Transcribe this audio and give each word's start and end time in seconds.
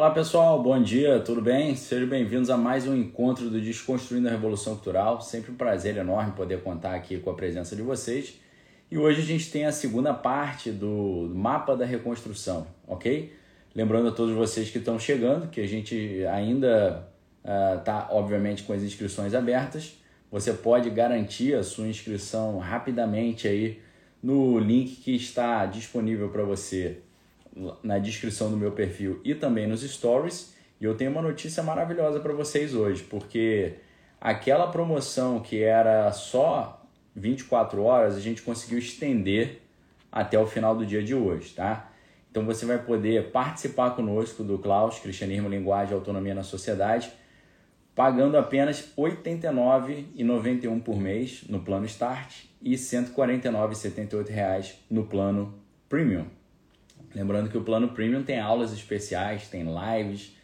Olá 0.00 0.12
pessoal, 0.12 0.62
bom 0.62 0.82
dia, 0.82 1.20
tudo 1.20 1.42
bem? 1.42 1.76
Sejam 1.76 2.08
bem-vindos 2.08 2.48
a 2.48 2.56
mais 2.56 2.88
um 2.88 2.96
encontro 2.96 3.50
do 3.50 3.60
Desconstruindo 3.60 4.28
a 4.28 4.30
Revolução 4.30 4.72
Cultural. 4.72 5.20
Sempre 5.20 5.52
um 5.52 5.54
prazer 5.54 5.98
enorme 5.98 6.32
poder 6.32 6.62
contar 6.62 6.94
aqui 6.94 7.18
com 7.18 7.28
a 7.28 7.34
presença 7.34 7.76
de 7.76 7.82
vocês. 7.82 8.40
E 8.90 8.96
hoje 8.96 9.20
a 9.20 9.24
gente 9.24 9.50
tem 9.50 9.66
a 9.66 9.72
segunda 9.72 10.14
parte 10.14 10.70
do 10.70 11.30
mapa 11.34 11.76
da 11.76 11.84
reconstrução, 11.84 12.66
ok? 12.88 13.30
Lembrando 13.74 14.08
a 14.08 14.12
todos 14.12 14.34
vocês 14.34 14.70
que 14.70 14.78
estão 14.78 14.98
chegando 14.98 15.50
que 15.50 15.60
a 15.60 15.68
gente 15.68 16.24
ainda 16.32 17.06
está, 17.76 18.08
uh, 18.10 18.16
obviamente, 18.16 18.62
com 18.62 18.72
as 18.72 18.82
inscrições 18.82 19.34
abertas. 19.34 19.98
Você 20.32 20.54
pode 20.54 20.88
garantir 20.88 21.54
a 21.54 21.62
sua 21.62 21.86
inscrição 21.86 22.56
rapidamente 22.56 23.46
aí 23.46 23.78
no 24.22 24.58
link 24.58 24.96
que 25.02 25.14
está 25.14 25.66
disponível 25.66 26.30
para 26.30 26.42
você 26.42 27.02
na 27.82 27.98
descrição 27.98 28.50
do 28.50 28.56
meu 28.56 28.72
perfil 28.72 29.20
e 29.24 29.34
também 29.34 29.66
nos 29.66 29.82
stories. 29.82 30.54
E 30.80 30.84
eu 30.84 30.94
tenho 30.94 31.10
uma 31.10 31.22
notícia 31.22 31.62
maravilhosa 31.62 32.20
para 32.20 32.32
vocês 32.32 32.74
hoje, 32.74 33.02
porque 33.02 33.74
aquela 34.20 34.66
promoção 34.68 35.40
que 35.40 35.62
era 35.62 36.10
só 36.12 36.82
24 37.14 37.82
horas, 37.82 38.16
a 38.16 38.20
gente 38.20 38.42
conseguiu 38.42 38.78
estender 38.78 39.60
até 40.10 40.38
o 40.38 40.46
final 40.46 40.74
do 40.74 40.86
dia 40.86 41.02
de 41.02 41.14
hoje, 41.14 41.54
tá? 41.54 41.90
Então 42.30 42.44
você 42.44 42.64
vai 42.64 42.78
poder 42.78 43.30
participar 43.30 43.90
conosco 43.90 44.44
do 44.44 44.58
Klaus, 44.58 44.98
Cristianismo, 44.98 45.48
Linguagem 45.48 45.92
e 45.92 45.94
Autonomia 45.94 46.34
na 46.34 46.44
Sociedade, 46.44 47.12
pagando 47.94 48.36
apenas 48.36 48.92
R$ 48.96 49.16
89,91 49.22 50.80
por 50.82 50.96
mês 50.96 51.44
no 51.48 51.60
plano 51.60 51.86
Start 51.86 52.44
e 52.62 52.70
R$ 52.70 52.76
149,78 52.76 54.74
no 54.88 55.04
plano 55.04 55.54
Premium. 55.88 56.39
Lembrando 57.14 57.50
que 57.50 57.58
o 57.58 57.62
plano 57.62 57.88
Premium 57.88 58.22
tem 58.22 58.38
aulas 58.38 58.72
especiais, 58.72 59.48
tem 59.48 59.64
lives. 59.64 60.36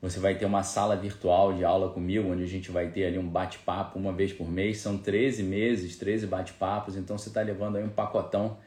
Você 0.00 0.20
vai 0.20 0.34
ter 0.34 0.44
uma 0.44 0.62
sala 0.62 0.96
virtual 0.96 1.52
de 1.52 1.64
aula 1.64 1.90
comigo, 1.90 2.30
onde 2.30 2.42
a 2.42 2.46
gente 2.46 2.70
vai 2.70 2.88
ter 2.88 3.04
ali 3.06 3.18
um 3.18 3.28
bate-papo 3.28 3.98
uma 3.98 4.12
vez 4.12 4.32
por 4.32 4.50
mês. 4.50 4.78
São 4.78 4.96
13 4.96 5.42
meses, 5.42 5.96
13 5.96 6.26
bate-papos, 6.26 6.96
então 6.96 7.18
você 7.18 7.28
está 7.28 7.42
levando 7.42 7.76
aí 7.76 7.84
um 7.84 7.88
pacotão 7.88 8.58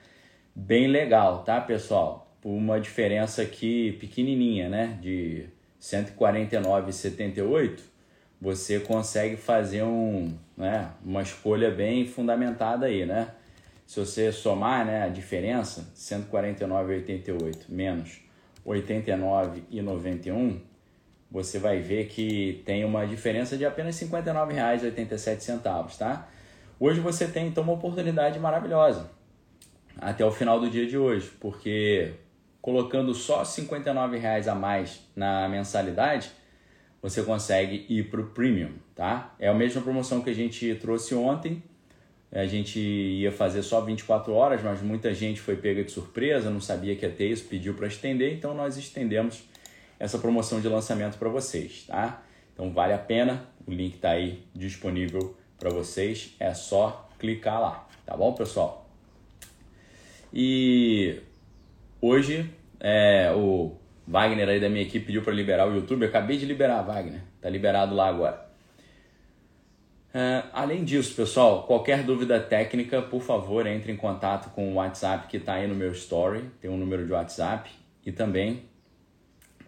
bem 0.55 0.87
legal, 0.87 1.43
tá, 1.43 1.61
pessoal? 1.61 2.35
Por 2.41 2.49
uma 2.49 2.79
diferença 2.79 3.41
aqui 3.41 3.93
pequenininha, 3.93 4.69
né? 4.69 4.97
De 5.01 5.47
149,78, 5.81 7.79
você 8.41 8.79
consegue 8.79 9.37
fazer 9.37 9.83
um, 9.83 10.33
né, 10.57 10.91
uma 11.03 11.21
escolha 11.21 11.71
bem 11.71 12.05
fundamentada 12.05 12.85
aí, 12.85 13.05
né? 13.05 13.29
Se 13.89 13.99
você 13.99 14.31
somar 14.31 14.85
né, 14.85 15.01
a 15.01 15.09
diferença, 15.09 15.91
149,88 15.95 17.61
menos 17.67 18.19
89,91, 18.63 20.59
você 21.31 21.57
vai 21.57 21.79
ver 21.79 22.05
que 22.05 22.61
tem 22.67 22.85
uma 22.85 23.07
diferença 23.07 23.57
de 23.57 23.65
apenas 23.65 23.99
R$ 23.99 24.07
59,87, 24.07 25.97
tá? 25.97 26.29
Hoje 26.79 26.99
você 26.99 27.27
tem 27.27 27.47
então 27.47 27.63
uma 27.63 27.73
oportunidade 27.73 28.37
maravilhosa 28.37 29.09
até 29.97 30.23
o 30.23 30.29
final 30.29 30.59
do 30.59 30.69
dia 30.69 30.85
de 30.85 30.95
hoje, 30.95 31.31
porque 31.39 32.13
colocando 32.61 33.11
só 33.15 33.39
R$ 33.39 33.45
59,00 33.45 34.47
a 34.51 34.53
mais 34.53 35.01
na 35.15 35.49
mensalidade, 35.49 36.29
você 37.01 37.23
consegue 37.23 37.87
ir 37.89 38.03
para 38.11 38.21
o 38.21 38.27
Premium, 38.27 38.73
tá? 38.93 39.33
É 39.39 39.47
a 39.47 39.53
mesma 39.55 39.81
promoção 39.81 40.21
que 40.21 40.29
a 40.29 40.35
gente 40.35 40.75
trouxe 40.75 41.15
ontem, 41.15 41.63
a 42.31 42.45
gente 42.45 42.79
ia 42.79 43.31
fazer 43.31 43.63
só 43.63 43.81
24 43.81 44.33
horas, 44.33 44.61
mas 44.61 44.81
muita 44.81 45.13
gente 45.13 45.41
foi 45.41 45.55
pega 45.55 45.83
de 45.83 45.91
surpresa, 45.91 46.49
não 46.49 46.61
sabia 46.61 46.95
que 46.95 47.05
ia 47.05 47.11
ter 47.11 47.27
isso, 47.29 47.45
pediu 47.45 47.73
para 47.73 47.87
estender, 47.87 48.33
então 48.33 48.53
nós 48.53 48.77
estendemos 48.77 49.43
essa 49.99 50.19
promoção 50.19 50.61
de 50.61 50.67
lançamento 50.67 51.17
para 51.17 51.29
vocês, 51.29 51.85
tá? 51.87 52.23
Então 52.53 52.71
vale 52.71 52.93
a 52.93 52.97
pena, 52.97 53.47
o 53.65 53.71
link 53.71 53.95
está 53.95 54.11
aí 54.11 54.43
disponível 54.53 55.35
para 55.59 55.69
vocês, 55.71 56.35
é 56.39 56.53
só 56.53 57.09
clicar 57.17 57.59
lá, 57.59 57.87
tá 58.05 58.15
bom, 58.15 58.33
pessoal? 58.33 58.87
E 60.31 61.19
hoje 61.99 62.49
é, 62.79 63.31
o 63.35 63.75
Wagner 64.07 64.47
aí 64.47 64.59
da 64.59 64.69
minha 64.69 64.83
equipe 64.83 65.07
pediu 65.07 65.23
para 65.23 65.33
liberar 65.33 65.67
o 65.67 65.73
YouTube, 65.73 66.03
eu 66.03 66.09
acabei 66.09 66.37
de 66.37 66.45
liberar, 66.45 66.83
Wagner, 66.83 67.21
tá 67.41 67.49
liberado 67.49 67.95
lá 67.95 68.07
agora. 68.07 68.48
Uh, 70.09 70.49
além 70.51 70.83
disso, 70.83 71.15
pessoal, 71.15 71.63
qualquer 71.63 72.03
dúvida 72.03 72.39
técnica, 72.39 72.99
por 73.01 73.21
favor, 73.21 73.67
entre 73.67 73.91
em 73.91 73.95
contato 73.95 74.49
com 74.55 74.71
o 74.71 74.75
WhatsApp 74.75 75.27
que 75.27 75.37
está 75.37 75.53
aí 75.53 75.67
no 75.67 75.75
meu 75.75 75.91
story, 75.91 76.49
tem 76.59 76.69
um 76.69 76.77
número 76.77 77.05
de 77.05 77.11
WhatsApp 77.11 77.69
e 78.03 78.11
também 78.11 78.63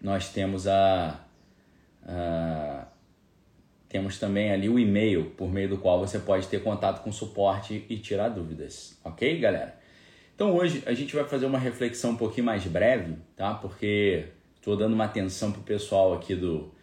nós 0.01 0.29
temos 0.29 0.67
a, 0.67 1.19
temos 3.87 4.17
também 4.17 4.51
ali 4.51 4.67
o 4.67 4.79
e-mail 4.79 5.25
por 5.31 5.51
meio 5.51 5.69
do 5.69 5.77
qual 5.77 5.99
você 5.99 6.17
pode 6.17 6.47
ter 6.47 6.63
contato 6.63 7.03
com 7.03 7.11
o 7.11 7.13
suporte 7.13 7.85
e 7.87 7.97
tirar 7.97 8.29
dúvidas, 8.29 8.97
ok, 9.03 9.37
galera? 9.37 9.79
Então 10.33 10.55
hoje 10.55 10.81
a 10.87 10.93
gente 10.93 11.15
vai 11.15 11.23
fazer 11.25 11.45
uma 11.45 11.59
reflexão 11.59 12.11
um 12.11 12.17
pouquinho 12.17 12.47
mais 12.47 12.65
breve, 12.65 13.15
tá? 13.35 13.53
Porque 13.53 14.25
estou 14.55 14.75
dando 14.75 14.93
uma 14.93 15.05
atenção 15.05 15.51
pro 15.51 15.61
pessoal 15.61 16.13
aqui 16.13 16.33
do 16.33 16.73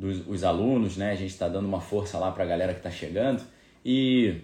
dos 0.00 0.26
os 0.26 0.42
alunos, 0.42 0.96
né? 0.96 1.12
A 1.12 1.14
gente 1.14 1.30
está 1.30 1.46
dando 1.46 1.68
uma 1.68 1.80
força 1.80 2.18
lá 2.18 2.32
para 2.32 2.44
a 2.44 2.46
galera 2.46 2.72
que 2.72 2.80
está 2.80 2.90
chegando. 2.90 3.42
E 3.84 4.36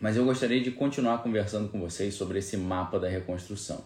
mas 0.00 0.16
eu 0.16 0.24
gostaria 0.24 0.62
de 0.62 0.70
continuar 0.70 1.18
conversando 1.18 1.68
com 1.68 1.80
vocês 1.80 2.14
sobre 2.14 2.38
esse 2.38 2.56
mapa 2.56 2.98
da 2.98 3.08
reconstrução. 3.08 3.84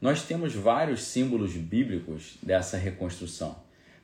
Nós 0.00 0.22
temos 0.22 0.54
vários 0.54 1.02
símbolos 1.02 1.52
bíblicos 1.52 2.36
dessa 2.42 2.76
reconstrução, 2.76 3.56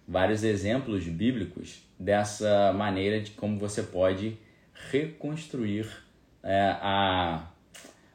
vários 0.06 0.44
exemplos 0.44 1.04
bíblicos 1.04 1.82
dessa 1.98 2.72
maneira 2.72 3.20
de 3.20 3.32
como 3.32 3.58
você 3.58 3.82
pode 3.82 4.38
reconstruir 4.90 5.86
é, 6.42 6.76
a, 6.80 7.50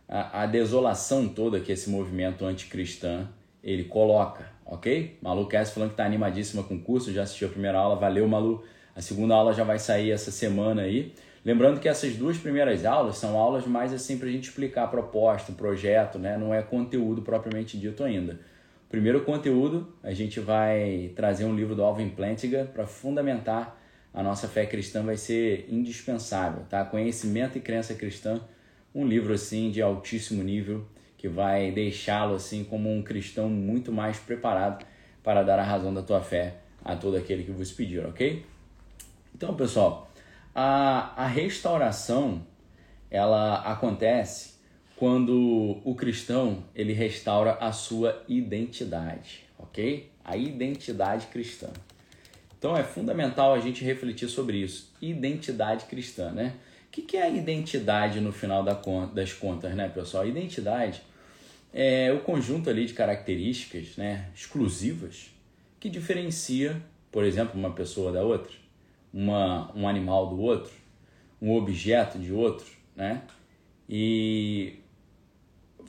a, 0.07 0.43
a 0.43 0.45
desolação 0.45 1.27
toda 1.27 1.59
que 1.59 1.71
esse 1.71 1.89
movimento 1.89 2.45
anticristão 2.45 3.27
ele 3.63 3.83
coloca 3.83 4.56
ok? 4.67 5.17
Malu 5.21 5.47
Cass 5.47 5.71
falando 5.71 5.89
que 5.89 5.93
está 5.93 6.05
animadíssima 6.05 6.63
com 6.63 6.75
o 6.75 6.79
curso, 6.79 7.11
já 7.11 7.23
assistiu 7.23 7.47
a 7.47 7.51
primeira 7.51 7.77
aula, 7.77 7.95
valeu 7.95 8.27
Malu. 8.27 8.63
A 8.95 9.01
segunda 9.01 9.35
aula 9.35 9.53
já 9.53 9.63
vai 9.63 9.79
sair 9.79 10.11
essa 10.11 10.31
semana 10.31 10.83
aí. 10.83 11.13
Lembrando 11.45 11.79
que 11.79 11.87
essas 11.87 12.15
duas 12.15 12.37
primeiras 12.37 12.83
aulas 12.83 13.17
são 13.17 13.37
aulas 13.37 13.65
mais 13.65 13.93
assim 13.93 14.17
para 14.17 14.27
a 14.27 14.31
gente 14.31 14.49
explicar 14.49 14.83
a 14.83 14.87
proposta, 14.87 15.51
o 15.51 15.55
projeto, 15.55 16.19
né? 16.19 16.35
não 16.37 16.53
é 16.53 16.61
conteúdo 16.61 17.21
propriamente 17.21 17.77
dito 17.77 18.03
ainda. 18.03 18.39
Primeiro 18.89 19.21
conteúdo, 19.21 19.93
a 20.03 20.13
gente 20.13 20.39
vai 20.39 21.11
trazer 21.15 21.45
um 21.45 21.55
livro 21.55 21.75
do 21.75 21.83
Alvin 21.83 22.09
Plantinga 22.09 22.69
para 22.73 22.85
fundamentar 22.85 23.79
a 24.13 24.23
nossa 24.23 24.47
fé 24.47 24.65
cristã, 24.65 25.03
vai 25.03 25.17
ser 25.17 25.67
indispensável, 25.69 26.63
tá? 26.69 26.83
Conhecimento 26.83 27.57
e 27.57 27.61
crença 27.61 27.93
cristã, 27.93 28.41
um 28.95 29.05
livro 29.05 29.33
assim 29.33 29.69
de 29.69 29.81
altíssimo 29.81 30.41
nível 30.41 30.85
que 31.17 31.27
vai 31.27 31.71
deixá-lo 31.71 32.35
assim 32.35 32.63
como 32.63 32.93
um 32.93 33.01
cristão 33.01 33.49
muito 33.49 33.91
mais 33.91 34.17
preparado 34.17 34.85
para 35.23 35.43
dar 35.43 35.59
a 35.59 35.63
razão 35.63 35.93
da 35.93 36.01
tua 36.01 36.21
fé 36.21 36.57
a 36.85 36.95
todo 36.95 37.17
aquele 37.17 37.43
que 37.43 37.51
vos 37.51 37.71
pedir, 37.71 38.05
ok? 38.05 38.45
Então, 39.35 39.53
pessoal, 39.55 40.09
a, 40.55 41.23
a 41.23 41.27
restauração 41.27 42.45
ela 43.09 43.61
acontece 43.61 44.55
quando 44.95 45.79
o 45.83 45.95
cristão 45.95 46.63
ele 46.73 46.93
restaura 46.93 47.53
a 47.59 47.71
sua 47.71 48.23
identidade, 48.27 49.45
ok? 49.59 50.11
A 50.23 50.35
identidade 50.35 51.27
cristã. 51.27 51.69
Então 52.57 52.75
é 52.75 52.83
fundamental 52.83 53.53
a 53.53 53.59
gente 53.59 53.83
refletir 53.83 54.27
sobre 54.27 54.57
isso. 54.57 54.91
Identidade 54.99 55.85
cristã, 55.85 56.31
né? 56.31 56.55
O 56.87 56.91
que, 56.91 57.03
que 57.03 57.17
é 57.17 57.23
a 57.23 57.29
identidade 57.29 58.19
no 58.19 58.31
final 58.31 58.63
das 58.63 59.33
contas, 59.33 59.75
né, 59.75 59.87
pessoal? 59.87 60.27
Identidade 60.27 61.03
é 61.79 62.11
o 62.11 62.21
conjunto 62.21 62.71
ali 62.71 62.87
de 62.87 62.93
características 62.93 63.97
né, 63.97 64.31
exclusivas 64.33 65.29
que 65.79 65.91
diferencia, 65.91 66.81
por 67.11 67.23
exemplo, 67.23 67.53
uma 67.53 67.71
pessoa 67.71 68.11
da 68.11 68.23
outra, 68.23 68.51
uma, 69.13 69.71
um 69.75 69.87
animal 69.87 70.27
do 70.27 70.41
outro, 70.41 70.73
um 71.39 71.53
objeto 71.53 72.17
de 72.17 72.33
outro, 72.33 72.65
né? 72.95 73.21
E 73.87 74.79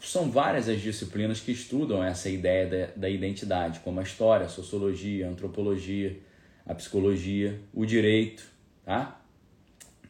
são 0.03 0.31
várias 0.31 0.69
as 0.69 0.79
disciplinas 0.79 1.41
que 1.41 1.53
estudam 1.53 2.05
essa 2.05 2.29
ideia 2.29 2.67
da, 2.67 2.93
da 2.95 3.09
identidade, 3.09 3.81
como 3.81 3.99
a 3.99 4.03
história, 4.03 4.45
a 4.45 4.49
sociologia, 4.51 5.27
a 5.27 5.31
antropologia, 5.31 6.21
a 6.67 6.75
psicologia, 6.75 7.59
o 7.73 7.87
direito, 7.87 8.45
tá? 8.85 9.19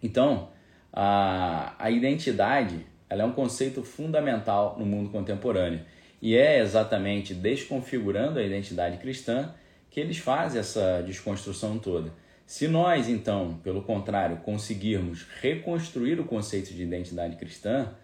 Então, 0.02 0.50
a, 0.92 1.76
a 1.78 1.88
identidade 1.88 2.84
ela 3.08 3.22
é 3.22 3.26
um 3.26 3.32
conceito 3.32 3.82
fundamental 3.82 4.76
no 4.78 4.86
mundo 4.86 5.10
contemporâneo 5.10 5.80
e 6.20 6.36
é 6.36 6.58
exatamente 6.58 7.32
desconfigurando 7.34 8.38
a 8.38 8.42
identidade 8.42 8.98
cristã 8.98 9.54
que 9.90 10.00
eles 10.00 10.18
fazem 10.18 10.60
essa 10.60 11.02
desconstrução 11.04 11.78
toda. 11.78 12.12
Se 12.46 12.66
nós, 12.66 13.08
então, 13.08 13.60
pelo 13.62 13.82
contrário, 13.82 14.38
conseguirmos 14.38 15.26
reconstruir 15.40 16.18
o 16.18 16.24
conceito 16.24 16.72
de 16.72 16.82
identidade 16.82 17.36
cristã, 17.36 17.94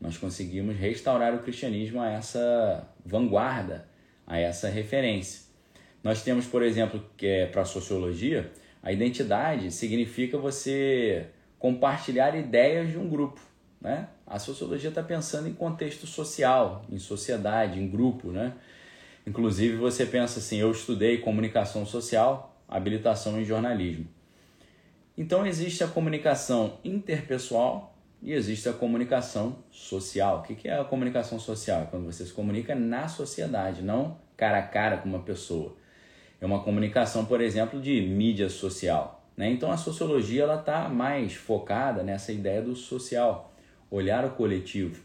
nós 0.00 0.16
conseguimos 0.16 0.76
restaurar 0.76 1.34
o 1.34 1.40
cristianismo 1.40 2.00
a 2.00 2.10
essa 2.10 2.88
vanguarda, 3.04 3.88
a 4.26 4.38
essa 4.38 4.68
referência. 4.68 5.42
Nós 6.02 6.22
temos, 6.22 6.46
por 6.46 6.62
exemplo, 6.62 7.04
que 7.16 7.26
é 7.26 7.46
para 7.46 7.62
a 7.62 7.64
sociologia, 7.64 8.52
a 8.82 8.92
identidade 8.92 9.72
significa 9.72 10.38
você 10.38 11.26
compartilhar 11.58 12.36
ideias 12.36 12.90
de 12.90 12.96
um 12.96 13.08
grupo. 13.08 13.40
Né? 13.80 14.08
A 14.28 14.38
sociologia 14.38 14.90
está 14.90 15.02
pensando 15.02 15.48
em 15.48 15.54
contexto 15.54 16.06
social, 16.06 16.84
em 16.90 16.98
sociedade, 16.98 17.80
em 17.80 17.88
grupo. 17.88 18.30
Né? 18.30 18.52
Inclusive, 19.26 19.76
você 19.76 20.04
pensa 20.04 20.38
assim: 20.38 20.58
eu 20.58 20.70
estudei 20.70 21.18
comunicação 21.18 21.86
social, 21.86 22.54
habilitação 22.68 23.40
em 23.40 23.44
jornalismo. 23.44 24.06
Então, 25.16 25.46
existe 25.46 25.82
a 25.82 25.88
comunicação 25.88 26.78
interpessoal 26.84 27.96
e 28.22 28.32
existe 28.32 28.68
a 28.68 28.72
comunicação 28.72 29.56
social. 29.70 30.40
O 30.40 30.42
que 30.42 30.68
é 30.68 30.78
a 30.78 30.84
comunicação 30.84 31.40
social? 31.40 31.82
É 31.82 31.86
quando 31.86 32.04
você 32.04 32.24
se 32.24 32.32
comunica 32.32 32.74
na 32.74 33.08
sociedade, 33.08 33.82
não 33.82 34.18
cara 34.36 34.58
a 34.58 34.62
cara 34.62 34.98
com 34.98 35.08
uma 35.08 35.20
pessoa. 35.20 35.74
É 36.40 36.46
uma 36.46 36.62
comunicação, 36.62 37.24
por 37.24 37.40
exemplo, 37.40 37.80
de 37.80 38.00
mídia 38.02 38.48
social. 38.48 39.26
Né? 39.36 39.50
Então, 39.50 39.72
a 39.72 39.76
sociologia 39.76 40.52
está 40.54 40.88
mais 40.88 41.34
focada 41.34 42.02
nessa 42.02 42.32
ideia 42.32 42.62
do 42.62 42.76
social, 42.76 43.52
olhar 43.90 44.24
o 44.24 44.30
coletivo. 44.30 45.02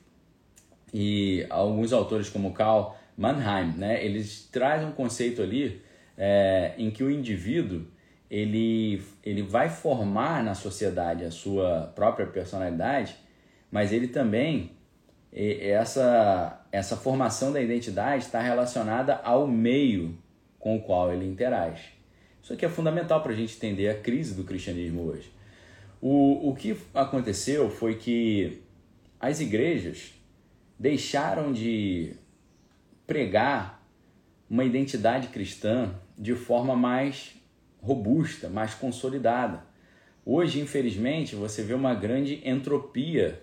E 0.94 1.46
alguns 1.50 1.92
autores, 1.92 2.30
como 2.30 2.54
Karl 2.54 2.96
Mannheim, 3.18 3.74
né, 3.78 4.04
eles 4.06 4.48
trazem 4.52 4.88
um 4.88 4.92
conceito 4.92 5.42
ali 5.42 5.82
é, 6.18 6.74
em 6.78 6.92
que 6.92 7.04
o 7.04 7.10
indivíduo 7.10 7.86
ele, 8.30 9.04
ele 9.24 9.44
vai 9.44 9.70
formar 9.70 10.44
na 10.44 10.56
sociedade 10.56 11.24
a 11.24 11.30
sua 11.30 11.92
própria 11.94 12.26
personalidade, 12.26 13.16
mas 13.70 13.94
ele 13.94 14.08
também, 14.08 14.72
essa, 15.32 16.66
essa 16.72 16.98
formação 16.98 17.52
da 17.52 17.62
identidade 17.62 18.24
está 18.24 18.42
relacionada 18.42 19.16
ao 19.24 19.48
meio 19.48 20.18
com 20.58 20.78
o 20.78 20.82
qual 20.82 21.14
ele 21.14 21.28
interage. 21.28 21.94
Isso 22.42 22.54
aqui 22.54 22.66
é 22.66 22.70
fundamental 22.70 23.22
para 23.22 23.34
a 23.34 23.36
gente 23.36 23.56
entender 23.56 23.88
a 23.90 23.96
crise 23.96 24.34
do 24.34 24.44
cristianismo 24.44 25.04
hoje. 25.04 25.32
O, 26.02 26.50
o 26.50 26.56
que 26.56 26.76
aconteceu 26.94 27.70
foi 27.70 27.96
que 27.96 28.63
as 29.24 29.40
igrejas 29.40 30.14
deixaram 30.78 31.54
de 31.54 32.12
pregar 33.08 33.82
uma 34.50 34.66
identidade 34.66 35.30
cristã 35.30 35.96
de 36.18 36.36
forma 36.36 36.76
mais 36.76 37.34
robusta, 37.82 38.50
mais 38.50 38.74
consolidada. 38.74 39.64
Hoje, 40.26 40.60
infelizmente, 40.60 41.38
você 41.38 41.64
vê 41.64 41.74
uma 41.74 41.96
grande 41.96 42.42
entropia 42.44 43.42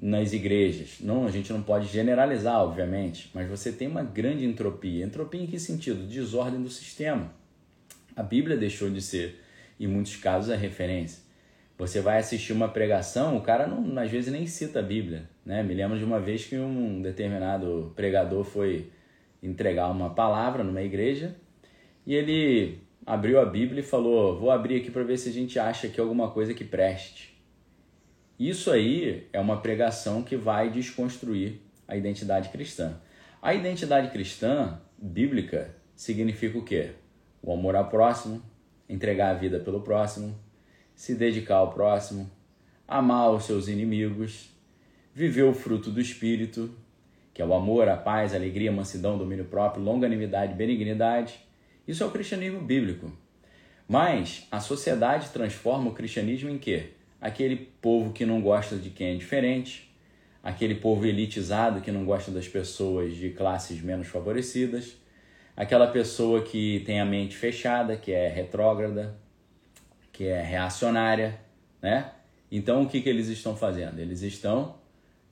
nas 0.00 0.32
igrejas. 0.32 0.96
Não, 1.00 1.26
a 1.26 1.30
gente 1.30 1.52
não 1.52 1.62
pode 1.62 1.88
generalizar, 1.88 2.62
obviamente, 2.62 3.30
mas 3.34 3.46
você 3.50 3.70
tem 3.70 3.88
uma 3.88 4.02
grande 4.02 4.46
entropia. 4.46 5.04
Entropia 5.04 5.42
em 5.42 5.46
que 5.46 5.60
sentido? 5.60 6.06
Desordem 6.06 6.62
do 6.62 6.70
sistema. 6.70 7.30
A 8.16 8.22
Bíblia 8.22 8.56
deixou 8.56 8.88
de 8.88 9.02
ser, 9.02 9.42
em 9.78 9.86
muitos 9.86 10.16
casos, 10.16 10.48
a 10.50 10.56
referência. 10.56 11.20
Você 11.82 12.00
vai 12.00 12.18
assistir 12.18 12.52
uma 12.52 12.68
pregação, 12.68 13.36
o 13.36 13.40
cara 13.40 13.66
não, 13.66 13.98
às 13.98 14.08
vezes 14.08 14.32
nem 14.32 14.46
cita 14.46 14.78
a 14.78 14.82
Bíblia. 14.82 15.28
Né? 15.44 15.64
Me 15.64 15.74
lembro 15.74 15.98
de 15.98 16.04
uma 16.04 16.20
vez 16.20 16.44
que 16.44 16.56
um 16.56 17.02
determinado 17.02 17.92
pregador 17.96 18.44
foi 18.44 18.92
entregar 19.42 19.90
uma 19.90 20.10
palavra 20.10 20.62
numa 20.62 20.80
igreja 20.80 21.34
e 22.06 22.14
ele 22.14 22.78
abriu 23.04 23.40
a 23.40 23.44
Bíblia 23.44 23.80
e 23.80 23.82
falou: 23.82 24.38
Vou 24.38 24.52
abrir 24.52 24.76
aqui 24.76 24.92
para 24.92 25.02
ver 25.02 25.16
se 25.18 25.28
a 25.28 25.32
gente 25.32 25.58
acha 25.58 25.88
aqui 25.88 26.00
alguma 26.00 26.30
coisa 26.30 26.54
que 26.54 26.62
preste. 26.62 27.36
Isso 28.38 28.70
aí 28.70 29.26
é 29.32 29.40
uma 29.40 29.60
pregação 29.60 30.22
que 30.22 30.36
vai 30.36 30.70
desconstruir 30.70 31.62
a 31.88 31.96
identidade 31.96 32.50
cristã. 32.50 32.94
A 33.42 33.54
identidade 33.54 34.08
cristã 34.12 34.80
bíblica 34.96 35.74
significa 35.96 36.56
o 36.56 36.64
quê? 36.64 36.90
O 37.42 37.52
amor 37.52 37.74
ao 37.74 37.88
próximo, 37.88 38.40
entregar 38.88 39.30
a 39.30 39.34
vida 39.34 39.58
pelo 39.58 39.80
próximo, 39.80 40.38
se 41.02 41.16
dedicar 41.16 41.56
ao 41.56 41.72
próximo, 41.72 42.30
amar 42.86 43.32
os 43.32 43.42
seus 43.42 43.66
inimigos, 43.66 44.50
viver 45.12 45.42
o 45.42 45.52
fruto 45.52 45.90
do 45.90 46.00
espírito, 46.00 46.70
que 47.34 47.42
é 47.42 47.44
o 47.44 47.52
amor, 47.52 47.88
a 47.88 47.96
paz, 47.96 48.32
a 48.32 48.36
alegria, 48.36 48.70
a 48.70 48.72
mansidão, 48.72 49.18
domínio 49.18 49.46
próprio, 49.46 49.82
longanimidade, 49.82 50.54
benignidade 50.54 51.40
isso 51.88 52.04
é 52.04 52.06
o 52.06 52.10
cristianismo 52.12 52.60
bíblico. 52.60 53.10
Mas 53.88 54.46
a 54.48 54.60
sociedade 54.60 55.30
transforma 55.30 55.90
o 55.90 55.92
cristianismo 55.92 56.48
em 56.48 56.56
quê? 56.56 56.90
Aquele 57.20 57.56
povo 57.56 58.12
que 58.12 58.24
não 58.24 58.40
gosta 58.40 58.76
de 58.76 58.90
quem 58.90 59.08
é 59.08 59.16
diferente, 59.16 59.92
aquele 60.40 60.76
povo 60.76 61.04
elitizado 61.04 61.80
que 61.80 61.90
não 61.90 62.04
gosta 62.04 62.30
das 62.30 62.46
pessoas 62.46 63.16
de 63.16 63.30
classes 63.30 63.82
menos 63.82 64.06
favorecidas, 64.06 64.96
aquela 65.56 65.88
pessoa 65.88 66.42
que 66.42 66.84
tem 66.86 67.00
a 67.00 67.04
mente 67.04 67.36
fechada, 67.36 67.96
que 67.96 68.12
é 68.12 68.28
retrógrada, 68.28 69.20
que 70.12 70.26
é 70.26 70.42
reacionária, 70.42 71.40
né? 71.80 72.12
Então 72.50 72.82
o 72.82 72.88
que, 72.88 73.00
que 73.00 73.08
eles 73.08 73.28
estão 73.28 73.56
fazendo? 73.56 73.98
Eles 73.98 74.22
estão 74.22 74.76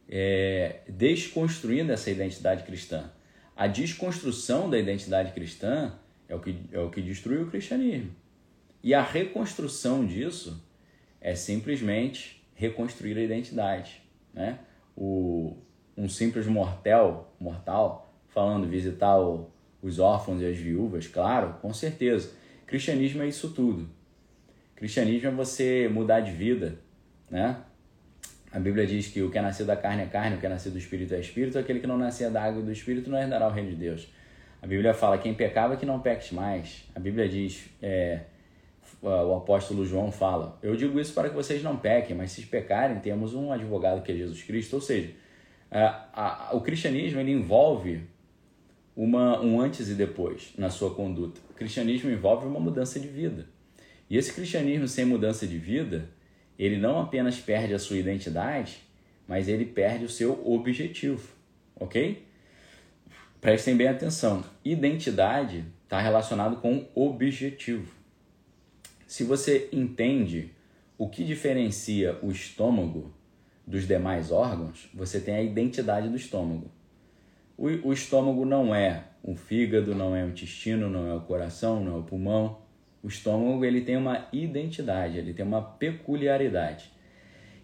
é, 0.09 0.81
desconstruindo 0.89 1.93
essa 1.93 2.11
identidade 2.11 2.65
cristã. 2.65 3.11
A 3.55 3.67
desconstrução 3.67 4.71
da 4.71 4.79
identidade 4.79 5.33
cristã 5.33 5.93
é 6.29 6.35
o 6.35 6.41
que, 6.41 6.57
é 6.73 6.81
o 6.81 6.91
que 6.91 7.03
destruiu 7.03 7.43
o 7.43 7.51
cristianismo. 7.51 8.11
E 8.83 8.95
a 8.95 9.03
reconstrução 9.03 10.07
disso 10.07 10.65
é 11.21 11.35
simplesmente 11.35 12.43
reconstruir 12.55 13.19
a 13.19 13.23
identidade. 13.23 14.03
Né? 14.33 14.59
O, 14.97 15.59
um 15.97 16.09
simples 16.09 16.47
mortal, 16.47 17.35
mortal 17.39 18.15
falando 18.29 18.67
visitar 18.67 19.21
o, 19.21 19.51
os 19.83 19.99
órfãos 19.99 20.41
e 20.41 20.47
as 20.47 20.57
viúvas, 20.57 21.07
claro, 21.07 21.57
com 21.61 21.75
certeza. 21.75 22.33
Cristianismo 22.67 23.23
é 23.23 23.29
isso 23.29 23.51
tudo. 23.51 23.89
Cristianismo 24.81 25.29
é 25.29 25.31
você 25.31 25.91
mudar 25.93 26.21
de 26.21 26.33
vida, 26.33 26.79
né? 27.31 27.55
A 28.51 28.59
Bíblia 28.59 28.87
diz 28.87 29.09
que 29.09 29.21
o 29.21 29.31
que 29.31 29.37
é 29.37 29.43
nascido 29.43 29.67
da 29.67 29.77
carne 29.77 30.05
é 30.05 30.07
carne, 30.07 30.37
o 30.37 30.41
que 30.41 30.47
é 30.47 30.49
nascido 30.49 30.73
do 30.73 30.79
espírito 30.79 31.13
é 31.13 31.21
espírito, 31.21 31.59
aquele 31.59 31.81
que 31.81 31.87
não 31.87 31.99
nascer 31.99 32.31
da 32.31 32.43
água 32.43 32.63
e 32.63 32.65
do 32.65 32.73
espírito 32.73 33.11
não 33.11 33.19
herdará 33.19 33.47
o 33.47 33.51
reino 33.51 33.69
de 33.69 33.77
Deus. 33.77 34.09
A 34.63 34.67
Bíblia 34.67 34.95
fala: 34.95 35.19
quem 35.19 35.35
pecava 35.35 35.77
que 35.77 35.85
não 35.85 36.01
peques 36.01 36.33
mais. 36.33 36.89
A 36.95 36.99
Bíblia 36.99 37.29
diz, 37.29 37.69
é, 37.83 38.21
o 39.03 39.35
apóstolo 39.35 39.85
João 39.85 40.11
fala: 40.11 40.59
Eu 40.63 40.75
digo 40.75 40.99
isso 40.99 41.13
para 41.13 41.29
que 41.29 41.35
vocês 41.35 41.63
não 41.63 41.77
pequem, 41.77 42.17
mas 42.17 42.33
se 42.33 42.47
pecarem, 42.47 43.01
temos 43.01 43.35
um 43.35 43.53
advogado 43.53 44.03
que 44.03 44.11
é 44.11 44.15
Jesus 44.15 44.43
Cristo. 44.43 44.77
Ou 44.77 44.81
seja, 44.81 45.11
a, 45.71 46.49
a, 46.49 46.57
o 46.57 46.63
cristianismo 46.63 47.21
ele 47.21 47.33
envolve 47.33 48.01
uma, 48.97 49.43
um 49.43 49.61
antes 49.61 49.91
e 49.91 49.95
depois 49.95 50.55
na 50.57 50.71
sua 50.71 50.95
conduta. 50.95 51.39
O 51.51 51.53
cristianismo 51.53 52.11
envolve 52.11 52.47
uma 52.47 52.59
mudança 52.59 52.99
de 52.99 53.09
vida. 53.09 53.60
E 54.11 54.17
esse 54.17 54.33
cristianismo 54.33 54.89
sem 54.89 55.05
mudança 55.05 55.47
de 55.47 55.57
vida, 55.57 56.11
ele 56.59 56.77
não 56.77 57.01
apenas 57.01 57.39
perde 57.39 57.73
a 57.73 57.79
sua 57.79 57.97
identidade, 57.97 58.79
mas 59.27 59.47
ele 59.47 59.65
perde 59.65 60.05
o 60.05 60.09
seu 60.09 60.45
objetivo, 60.45 61.33
ok? 61.77 62.27
Prestem 63.41 63.77
bem 63.77 63.87
atenção. 63.87 64.45
Identidade 64.65 65.65
está 65.85 66.01
relacionado 66.01 66.57
com 66.57 66.89
objetivo. 66.95 67.91
Se 69.07 69.23
você 69.25 69.69
entende 69.73 70.51
o 70.99 71.09
que 71.09 71.25
diferencia 71.25 72.19
o 72.21 72.31
estômago 72.31 73.15
dos 73.67 73.87
demais 73.87 74.31
órgãos, 74.31 74.91
você 74.93 75.21
tem 75.21 75.35
a 75.35 75.43
identidade 75.43 76.09
do 76.09 76.17
estômago. 76.17 76.71
O, 77.57 77.67
o 77.89 77.93
estômago 77.93 78.45
não 78.45 78.75
é 78.75 79.05
o 79.23 79.35
fígado, 79.35 79.95
não 79.95 80.15
é 80.15 80.25
o 80.25 80.29
intestino, 80.29 80.91
não 80.91 81.07
é 81.07 81.15
o 81.15 81.21
coração, 81.21 81.83
não 81.83 81.97
é 81.97 81.99
o 82.01 82.03
pulmão. 82.03 82.59
O 83.03 83.09
estômago 83.09 83.65
ele 83.65 83.81
tem 83.81 83.97
uma 83.97 84.29
identidade, 84.33 85.19
ele 85.19 85.33
tem 85.33 85.45
uma 85.45 85.63
peculiaridade. 85.63 86.91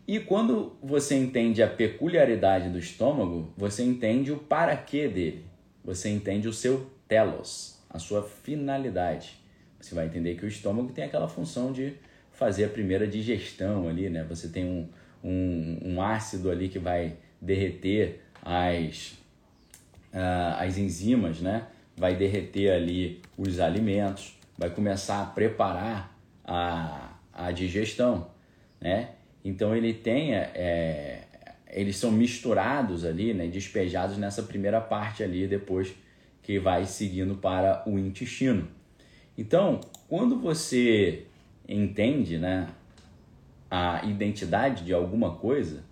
E 0.09 0.21
quando 0.21 0.77
você 0.83 1.17
entende 1.17 1.63
a 1.63 1.69
peculiaridade 1.69 2.71
do 2.71 2.79
estômago, 2.79 3.53
você 3.57 3.83
entende 3.83 4.33
o 4.33 4.39
para 4.39 4.77
quê 4.77 5.09
dele 5.09 5.45
você 5.87 6.11
entende 6.11 6.49
o 6.49 6.53
seu 6.53 6.91
telos, 7.07 7.81
a 7.89 8.01
sua 8.01 8.25
finalidade. 8.25 9.39
Você 9.81 9.95
vai 9.95 10.07
entender 10.07 10.35
que 10.35 10.45
o 10.45 10.49
estômago 10.49 10.93
tem 10.93 11.05
aquela 11.05 11.29
função 11.29 11.73
de 11.73 11.95
fazer 12.33 12.65
a 12.65 12.69
primeira 12.69 13.07
digestão 13.07 13.89
ali, 13.89 14.11
né? 14.11 14.27
Você 14.29 14.49
tem 14.49 14.65
um, 14.65 14.89
um, 15.23 15.79
um 15.93 16.03
ácido 16.03 16.51
ali 16.51 16.69
que 16.69 16.81
vai 16.81 17.17
derreter 17.41 18.21
as, 18.43 19.13
uh, 20.13 20.59
as 20.59 20.77
enzimas, 20.77 21.41
né? 21.41 21.69
Vai 21.97 22.17
derreter 22.17 22.73
ali 22.73 23.23
os 23.39 23.61
alimentos, 23.61 24.37
vai 24.59 24.71
começar 24.71 25.23
a 25.23 25.27
preparar 25.27 26.17
a, 26.45 27.19
a 27.33 27.51
digestão, 27.53 28.31
né? 28.81 29.11
Então 29.45 29.77
ele 29.77 29.95
tem 29.95 30.35
é, 30.35 31.27
eles 31.69 31.97
são 31.97 32.11
misturados 32.11 33.05
ali, 33.05 33.35
né, 33.35 33.47
despejados 33.47 34.17
nessa 34.17 34.43
primeira 34.43 34.81
parte 34.81 35.23
ali, 35.23 35.47
depois 35.47 35.95
que 36.43 36.59
vai 36.59 36.87
seguindo 36.87 37.37
para 37.37 37.83
o 37.87 37.99
intestino. 37.99 38.69
Então, 39.37 39.81
quando 40.09 40.39
você 40.39 41.27
entende 41.69 42.39
né, 42.39 42.69
a 43.71 44.05
identidade 44.07 44.85
de 44.85 44.95
alguma 44.95 45.35
coisa, 45.35 45.85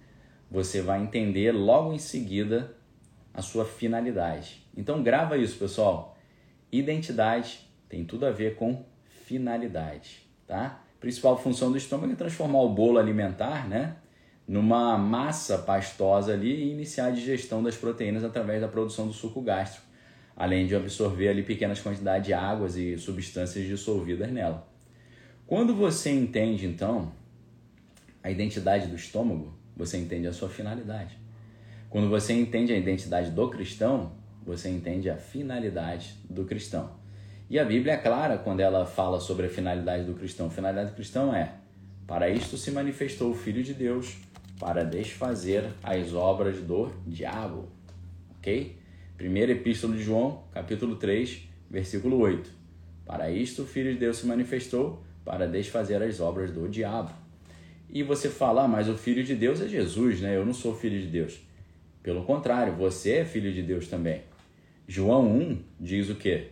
você 0.50 0.80
vai 0.80 1.02
entender 1.02 1.52
logo 1.52 1.92
em 1.92 1.98
seguida 1.98 2.74
a 3.34 3.42
sua 3.42 3.64
finalidade. 3.64 4.64
Então, 4.76 5.02
grava 5.02 5.36
isso, 5.36 5.58
pessoal. 5.58 6.16
Identidade 6.70 7.68
tem 7.94 8.04
tudo 8.04 8.26
a 8.26 8.32
ver 8.32 8.56
com 8.56 8.84
finalidade, 9.24 10.26
tá? 10.48 10.82
A 10.96 11.00
principal 11.00 11.40
função 11.40 11.70
do 11.70 11.78
estômago 11.78 12.12
é 12.12 12.16
transformar 12.16 12.60
o 12.62 12.68
bolo 12.68 12.98
alimentar, 12.98 13.68
né, 13.68 13.94
numa 14.48 14.98
massa 14.98 15.58
pastosa 15.58 16.32
ali 16.32 16.52
e 16.52 16.72
iniciar 16.72 17.06
a 17.06 17.10
digestão 17.10 17.62
das 17.62 17.76
proteínas 17.76 18.24
através 18.24 18.60
da 18.60 18.66
produção 18.66 19.06
do 19.06 19.12
suco 19.12 19.40
gástrico, 19.40 19.86
além 20.36 20.66
de 20.66 20.74
absorver 20.74 21.28
ali 21.28 21.44
pequenas 21.44 21.80
quantidades 21.80 22.26
de 22.26 22.32
águas 22.32 22.74
e 22.74 22.98
substâncias 22.98 23.64
dissolvidas 23.64 24.28
nela. 24.32 24.66
Quando 25.46 25.72
você 25.72 26.10
entende 26.10 26.66
então 26.66 27.12
a 28.24 28.28
identidade 28.28 28.88
do 28.88 28.96
estômago, 28.96 29.56
você 29.76 29.98
entende 29.98 30.26
a 30.26 30.32
sua 30.32 30.48
finalidade. 30.48 31.16
Quando 31.88 32.08
você 32.08 32.32
entende 32.32 32.72
a 32.72 32.76
identidade 32.76 33.30
do 33.30 33.48
cristão, 33.48 34.10
você 34.44 34.68
entende 34.68 35.08
a 35.08 35.16
finalidade 35.16 36.16
do 36.28 36.44
cristão. 36.44 37.03
E 37.48 37.58
a 37.58 37.64
Bíblia 37.64 37.92
é 37.92 37.96
clara 37.96 38.38
quando 38.38 38.60
ela 38.60 38.86
fala 38.86 39.20
sobre 39.20 39.46
a 39.46 39.48
finalidade 39.50 40.04
do 40.04 40.14
cristão. 40.14 40.46
A 40.46 40.50
finalidade 40.50 40.90
do 40.90 40.96
cristão 40.96 41.34
é: 41.34 41.52
para 42.06 42.28
isto 42.30 42.56
se 42.56 42.70
manifestou 42.70 43.30
o 43.30 43.34
Filho 43.34 43.62
de 43.62 43.74
Deus, 43.74 44.16
para 44.58 44.84
desfazer 44.84 45.64
as 45.82 46.14
obras 46.14 46.60
do 46.60 46.90
diabo. 47.06 47.68
Ok? 48.38 48.76
Primeira 49.16 49.52
Epístola 49.52 49.94
de 49.94 50.02
João, 50.02 50.44
capítulo 50.52 50.96
3, 50.96 51.42
versículo 51.70 52.18
8. 52.18 52.50
Para 53.04 53.30
isto 53.30 53.62
o 53.62 53.66
Filho 53.66 53.92
de 53.92 53.98
Deus 53.98 54.16
se 54.16 54.26
manifestou, 54.26 55.02
para 55.24 55.46
desfazer 55.46 56.02
as 56.02 56.20
obras 56.20 56.50
do 56.50 56.68
diabo. 56.68 57.10
E 57.90 58.02
você 58.02 58.28
fala, 58.28 58.64
ah, 58.64 58.68
mas 58.68 58.88
o 58.88 58.96
Filho 58.96 59.22
de 59.22 59.34
Deus 59.34 59.60
é 59.60 59.68
Jesus, 59.68 60.20
né? 60.20 60.36
Eu 60.36 60.44
não 60.44 60.52
sou 60.52 60.74
filho 60.74 61.00
de 61.00 61.06
Deus. 61.06 61.40
Pelo 62.02 62.24
contrário, 62.24 62.74
você 62.74 63.18
é 63.18 63.24
filho 63.24 63.52
de 63.52 63.62
Deus 63.62 63.86
também. 63.86 64.22
João 64.86 65.30
1 65.30 65.62
diz 65.80 66.10
o 66.10 66.14
quê? 66.14 66.48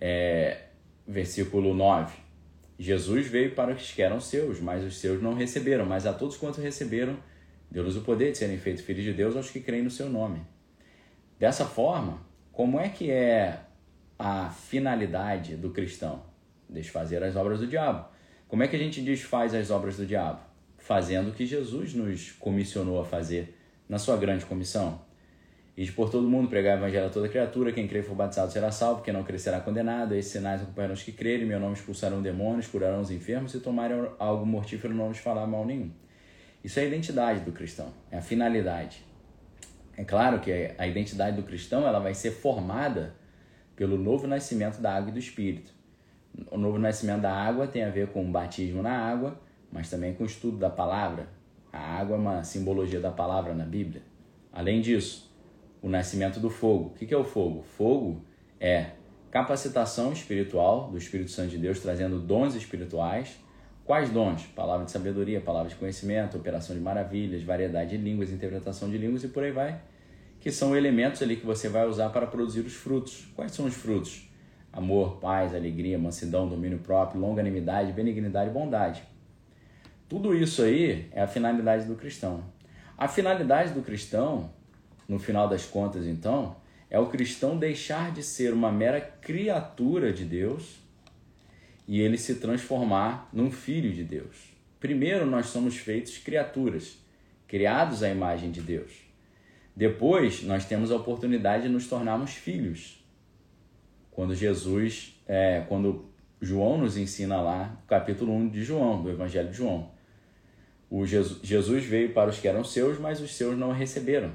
É, 0.00 0.62
versículo 1.06 1.74
9. 1.74 2.16
Jesus 2.78 3.26
veio 3.26 3.54
para 3.54 3.74
os 3.74 3.92
que 3.92 4.00
eram 4.00 4.20
seus, 4.20 4.58
mas 4.58 4.82
os 4.82 4.98
seus 4.98 5.22
não 5.22 5.34
receberam. 5.34 5.84
Mas 5.84 6.06
a 6.06 6.12
todos 6.12 6.36
quantos 6.36 6.62
receberam, 6.62 7.18
deu-lhes 7.70 7.96
o 7.96 8.00
poder 8.00 8.32
de 8.32 8.38
serem 8.38 8.56
feitos 8.56 8.82
filhos 8.82 9.04
de 9.04 9.12
Deus 9.12 9.36
aos 9.36 9.50
que 9.50 9.60
creem 9.60 9.82
no 9.82 9.90
seu 9.90 10.08
nome. 10.08 10.40
Dessa 11.38 11.66
forma, 11.66 12.22
como 12.52 12.80
é 12.80 12.88
que 12.88 13.10
é 13.10 13.60
a 14.18 14.50
finalidade 14.50 15.56
do 15.56 15.70
cristão? 15.70 16.22
Desfazer 16.68 17.22
as 17.22 17.36
obras 17.36 17.60
do 17.60 17.66
diabo. 17.66 18.08
Como 18.48 18.62
é 18.62 18.68
que 18.68 18.76
a 18.76 18.78
gente 18.78 19.00
desfaz 19.00 19.54
as 19.54 19.70
obras 19.70 19.96
do 19.96 20.06
diabo? 20.06 20.40
Fazendo 20.78 21.30
o 21.30 21.32
que 21.32 21.46
Jesus 21.46 21.94
nos 21.94 22.32
comissionou 22.32 23.00
a 23.00 23.04
fazer 23.04 23.56
na 23.88 23.98
sua 23.98 24.16
grande 24.16 24.46
comissão. 24.46 25.00
E 25.76 25.90
por 25.90 26.10
todo 26.10 26.28
mundo, 26.28 26.48
pregar 26.48 26.76
o 26.76 26.80
evangelho 26.80 27.06
a 27.06 27.10
toda 27.10 27.28
criatura, 27.28 27.72
quem 27.72 27.86
crer 27.86 28.02
for 28.02 28.14
batizado 28.14 28.52
será 28.52 28.70
salvo, 28.70 29.02
quem 29.02 29.14
não 29.14 29.22
crer 29.22 29.38
será 29.38 29.60
condenado. 29.60 30.14
Esses 30.14 30.32
sinais 30.32 30.60
acompanharão 30.60 30.94
os 30.94 31.02
que 31.02 31.12
crerem, 31.12 31.46
meu 31.46 31.60
nome 31.60 31.74
expulsarão 31.74 32.20
demônios, 32.20 32.66
curarão 32.66 33.00
os 33.00 33.10
enfermos 33.10 33.54
e 33.54 33.60
tomarem 33.60 34.08
algo 34.18 34.44
mortífero 34.44 34.92
não 34.92 35.08
nos 35.08 35.18
falar 35.18 35.46
mal 35.46 35.64
nenhum. 35.64 35.90
Isso 36.62 36.78
é 36.78 36.82
a 36.82 36.86
identidade 36.86 37.40
do 37.40 37.52
cristão, 37.52 37.88
é 38.10 38.18
a 38.18 38.22
finalidade. 38.22 39.02
É 39.96 40.04
claro 40.04 40.40
que 40.40 40.50
a 40.76 40.86
identidade 40.86 41.36
do 41.36 41.42
cristão 41.42 41.86
ela 41.86 41.98
vai 41.98 42.14
ser 42.14 42.32
formada 42.32 43.14
pelo 43.76 43.96
novo 43.96 44.26
nascimento 44.26 44.80
da 44.80 44.94
água 44.94 45.10
e 45.10 45.12
do 45.12 45.18
Espírito. 45.18 45.72
O 46.50 46.58
novo 46.58 46.78
nascimento 46.78 47.22
da 47.22 47.32
água 47.32 47.66
tem 47.66 47.84
a 47.84 47.90
ver 47.90 48.08
com 48.08 48.24
o 48.24 48.30
batismo 48.30 48.82
na 48.82 48.92
água, 48.92 49.40
mas 49.72 49.88
também 49.88 50.14
com 50.14 50.22
o 50.22 50.26
estudo 50.26 50.58
da 50.58 50.68
palavra. 50.68 51.28
A 51.72 51.78
água 51.78 52.16
é 52.16 52.18
uma 52.18 52.44
simbologia 52.44 53.00
da 53.00 53.10
palavra 53.10 53.54
na 53.54 53.64
Bíblia. 53.64 54.02
Além 54.52 54.80
disso, 54.80 55.29
o 55.82 55.88
nascimento 55.88 56.38
do 56.40 56.50
fogo. 56.50 56.90
O 56.90 56.90
que 56.90 57.12
é 57.12 57.16
o 57.16 57.24
fogo? 57.24 57.62
Fogo 57.62 58.24
é 58.58 58.90
capacitação 59.30 60.12
espiritual 60.12 60.90
do 60.90 60.98
Espírito 60.98 61.30
Santo 61.30 61.50
de 61.50 61.58
Deus, 61.58 61.80
trazendo 61.80 62.18
dons 62.18 62.54
espirituais. 62.54 63.38
Quais 63.84 64.10
dons? 64.10 64.42
Palavra 64.54 64.84
de 64.84 64.90
sabedoria, 64.90 65.40
palavra 65.40 65.68
de 65.68 65.76
conhecimento, 65.76 66.36
operação 66.36 66.76
de 66.76 66.82
maravilhas, 66.82 67.42
variedade 67.42 67.96
de 67.96 67.96
línguas, 67.96 68.30
interpretação 68.30 68.90
de 68.90 68.98
línguas 68.98 69.24
e 69.24 69.28
por 69.28 69.42
aí 69.42 69.52
vai. 69.52 69.80
Que 70.40 70.50
são 70.50 70.76
elementos 70.76 71.22
ali 71.22 71.36
que 71.36 71.46
você 71.46 71.68
vai 71.68 71.86
usar 71.86 72.10
para 72.10 72.26
produzir 72.26 72.60
os 72.60 72.74
frutos. 72.74 73.26
Quais 73.34 73.52
são 73.52 73.66
os 73.66 73.74
frutos? 73.74 74.28
Amor, 74.72 75.16
paz, 75.16 75.54
alegria, 75.54 75.98
mansidão, 75.98 76.48
domínio 76.48 76.78
próprio, 76.78 77.20
longanimidade, 77.20 77.92
benignidade 77.92 78.50
e 78.50 78.52
bondade. 78.52 79.02
Tudo 80.08 80.34
isso 80.34 80.62
aí 80.62 81.08
é 81.12 81.22
a 81.22 81.26
finalidade 81.26 81.84
do 81.86 81.94
cristão. 81.94 82.44
A 82.96 83.08
finalidade 83.08 83.72
do 83.72 83.82
cristão 83.82 84.50
no 85.10 85.18
final 85.18 85.48
das 85.48 85.66
contas, 85.66 86.06
então, 86.06 86.54
é 86.88 86.96
o 86.96 87.08
cristão 87.08 87.58
deixar 87.58 88.12
de 88.12 88.22
ser 88.22 88.54
uma 88.54 88.70
mera 88.70 89.00
criatura 89.00 90.12
de 90.12 90.24
Deus 90.24 90.78
e 91.88 92.00
ele 92.00 92.16
se 92.16 92.36
transformar 92.36 93.28
num 93.32 93.50
filho 93.50 93.92
de 93.92 94.04
Deus. 94.04 94.36
Primeiro, 94.78 95.26
nós 95.26 95.46
somos 95.46 95.76
feitos 95.76 96.16
criaturas, 96.16 96.96
criados 97.48 98.04
à 98.04 98.08
imagem 98.08 98.52
de 98.52 98.60
Deus. 98.60 98.92
Depois, 99.74 100.44
nós 100.44 100.64
temos 100.64 100.92
a 100.92 100.96
oportunidade 100.96 101.64
de 101.64 101.68
nos 101.68 101.88
tornarmos 101.88 102.30
filhos. 102.30 103.04
Quando 104.12 104.32
Jesus, 104.32 105.20
é, 105.26 105.64
quando 105.68 106.08
João 106.40 106.78
nos 106.78 106.96
ensina 106.96 107.40
lá, 107.40 107.82
capítulo 107.88 108.32
1 108.32 108.48
de 108.50 108.62
João, 108.62 109.02
do 109.02 109.10
Evangelho 109.10 109.50
de 109.50 109.56
João. 109.56 109.90
O 110.88 111.04
Jesus, 111.04 111.40
Jesus 111.42 111.84
veio 111.84 112.12
para 112.12 112.30
os 112.30 112.38
que 112.38 112.46
eram 112.46 112.62
seus, 112.62 112.96
mas 112.96 113.20
os 113.20 113.34
seus 113.34 113.58
não 113.58 113.70
o 113.70 113.72
receberam. 113.72 114.32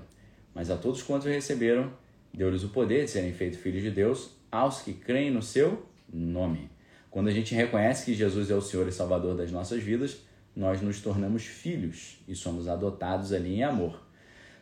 Mas 0.56 0.72
a 0.72 0.78
todos 0.78 1.04
quantos 1.04 1.28
receberam, 1.28 1.92
deu-lhes 2.34 2.64
o 2.64 2.70
poder 2.70 3.04
de 3.04 3.12
serem 3.12 3.34
feitos 3.34 3.60
filhos 3.60 3.84
de 3.84 3.92
Deus, 3.92 4.30
aos 4.50 4.82
que 4.82 4.94
creem 4.94 5.30
no 5.30 5.42
seu 5.42 5.86
nome. 6.12 6.70
Quando 7.12 7.28
a 7.28 7.32
gente 7.32 7.54
reconhece 7.54 8.06
que 8.06 8.14
Jesus 8.14 8.50
é 8.50 8.56
o 8.56 8.62
Senhor 8.62 8.88
e 8.88 8.92
Salvador 8.92 9.36
das 9.36 9.52
nossas 9.52 9.84
vidas, 9.84 10.22
nós 10.56 10.82
nos 10.82 11.02
tornamos 11.02 11.44
filhos 11.44 12.18
e 12.26 12.34
somos 12.34 12.70
adotados 12.70 13.34
ali 13.34 13.56
em 13.56 13.64
amor. 13.64 14.02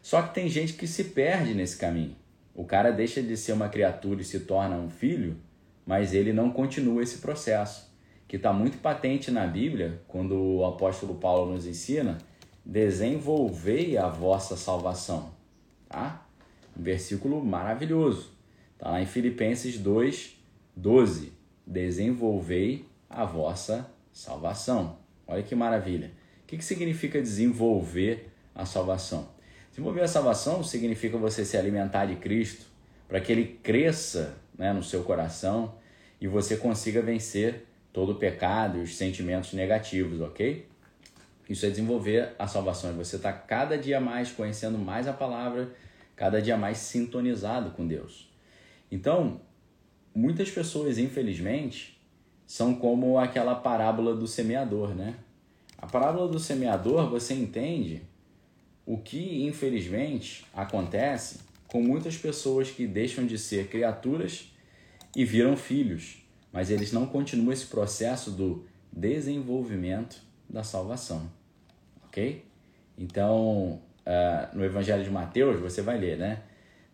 Só 0.02 0.24
que 0.24 0.34
tem 0.34 0.50
gente 0.50 0.74
que 0.74 0.88
se 0.88 1.06
perde 1.06 1.54
nesse 1.54 1.78
caminho. 1.78 2.16
O 2.56 2.66
cara 2.66 2.92
deixa 2.92 3.22
de 3.22 3.38
ser 3.38 3.54
uma 3.54 3.70
criatura 3.70 4.22
e 4.22 4.26
se 4.26 4.42
torna 4.42 4.76
um 4.76 4.90
filho, 4.90 5.38
mas 5.86 6.12
ele 6.12 6.34
não 6.34 6.50
continua 6.50 7.04
esse 7.04 7.20
processo, 7.20 7.94
que 8.28 8.38
está 8.38 8.52
muito 8.52 8.80
patente 8.80 9.30
na 9.30 9.46
Bíblia, 9.46 10.02
quando 10.08 10.36
o 10.36 10.66
apóstolo 10.66 11.16
Paulo 11.16 11.54
nos 11.54 11.68
ensina: 11.68 12.18
desenvolvei 12.66 13.96
a 13.96 14.08
vossa 14.08 14.58
salvação 14.58 15.43
tá? 15.94 16.26
Um 16.78 16.82
versículo 16.82 17.46
maravilhoso. 17.46 18.32
Está 18.74 18.90
lá 18.90 19.02
em 19.02 19.06
Filipenses 19.06 19.78
2, 19.78 20.36
12. 20.76 21.32
Desenvolvei 21.66 22.88
a 23.08 23.24
vossa 23.24 23.90
salvação. 24.12 24.98
Olha 25.28 25.44
que 25.44 25.56
maravilha. 25.56 26.12
O 26.44 26.48
que, 26.48 26.58
que 26.58 26.66
significa 26.66 27.22
desenvolver 27.22 28.30
a 28.56 28.66
salvação? 28.66 29.30
Desenvolver 29.70 30.02
a 30.02 30.08
salvação 30.08 30.64
significa 30.64 31.18
você 31.18 31.46
se 31.46 31.56
alimentar 31.56 32.08
de 32.08 32.16
Cristo 32.16 32.66
para 33.08 33.22
que 33.22 33.32
ele 33.32 33.60
cresça 33.62 34.36
né, 34.58 34.74
no 34.74 34.84
seu 34.84 35.04
coração 35.04 35.76
e 36.20 36.28
você 36.28 36.58
consiga 36.58 37.02
vencer 37.02 37.66
todo 37.92 38.14
o 38.14 38.16
pecado 38.16 38.80
e 38.80 38.82
os 38.82 38.96
sentimentos 38.96 39.54
negativos, 39.54 40.20
ok? 40.22 40.68
Isso 41.54 41.68
é 41.68 41.70
desenvolver 41.70 42.34
a 42.40 42.48
salvação. 42.48 42.90
E 42.90 42.94
você 42.96 43.16
está 43.16 43.32
cada 43.32 43.78
dia 43.78 44.00
mais 44.00 44.32
conhecendo 44.32 44.76
mais 44.76 45.08
a 45.08 45.14
palavra, 45.14 45.72
cada 46.16 46.42
dia 46.42 46.58
mais 46.58 46.80
sintonizado 46.80 47.70
com 47.70 47.86
Deus. 47.86 48.28
Então, 48.92 49.40
muitas 50.16 50.50
pessoas, 50.50 50.98
infelizmente, 50.98 52.02
são 52.48 52.74
como 52.74 53.20
aquela 53.20 53.54
parábola 53.54 54.16
do 54.16 54.26
semeador, 54.26 54.96
né? 54.96 55.14
A 55.78 55.86
parábola 55.86 56.28
do 56.28 56.40
semeador, 56.40 57.08
você 57.08 57.36
entende 57.36 58.02
o 58.84 58.98
que, 58.98 59.46
infelizmente, 59.46 60.48
acontece 60.56 61.42
com 61.68 61.84
muitas 61.84 62.18
pessoas 62.18 62.72
que 62.72 62.88
deixam 62.88 63.28
de 63.28 63.38
ser 63.38 63.68
criaturas 63.68 64.52
e 65.16 65.24
viram 65.24 65.56
filhos, 65.56 66.18
mas 66.52 66.72
eles 66.72 66.92
não 66.92 67.06
continuam 67.06 67.54
esse 67.54 67.68
processo 67.68 68.32
do 68.32 68.66
desenvolvimento 68.92 70.20
da 70.50 70.64
salvação, 70.64 71.30
ok? 72.14 72.46
Então, 72.96 73.82
uh, 74.06 74.56
no 74.56 74.64
Evangelho 74.64 75.04
de 75.04 75.10
Mateus, 75.10 75.60
você 75.60 75.82
vai 75.82 75.98
ler, 75.98 76.18
né? 76.18 76.44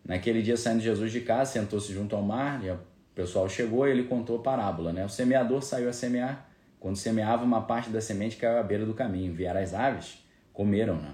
Naquele 0.04 0.42
dia, 0.42 0.56
saindo 0.56 0.80
Jesus 0.82 1.12
de 1.12 1.20
casa, 1.20 1.52
sentou-se 1.52 1.94
junto 1.94 2.16
ao 2.16 2.22
mar, 2.22 2.64
e 2.64 2.72
o 2.72 2.80
pessoal 3.14 3.50
chegou 3.50 3.86
e 3.86 3.92
ele 3.92 4.06
contou 4.06 4.38
a 4.38 4.42
parábola, 4.42 4.94
né? 4.94 5.04
O 5.04 5.10
semeador 5.10 5.62
saiu 5.62 5.90
a 5.90 5.94
semear. 5.94 6.50
Quando 6.80 6.96
semeava, 6.96 7.44
uma 7.44 7.62
parte 7.62 7.90
da 7.90 8.00
semente 8.00 8.38
caiu 8.38 8.58
à 8.58 8.64
beira 8.64 8.86
do 8.86 8.94
caminho. 8.94 9.34
Vieram 9.34 9.60
as 9.60 9.74
aves, 9.74 10.26
comeram, 10.54 10.96
né? 10.96 11.14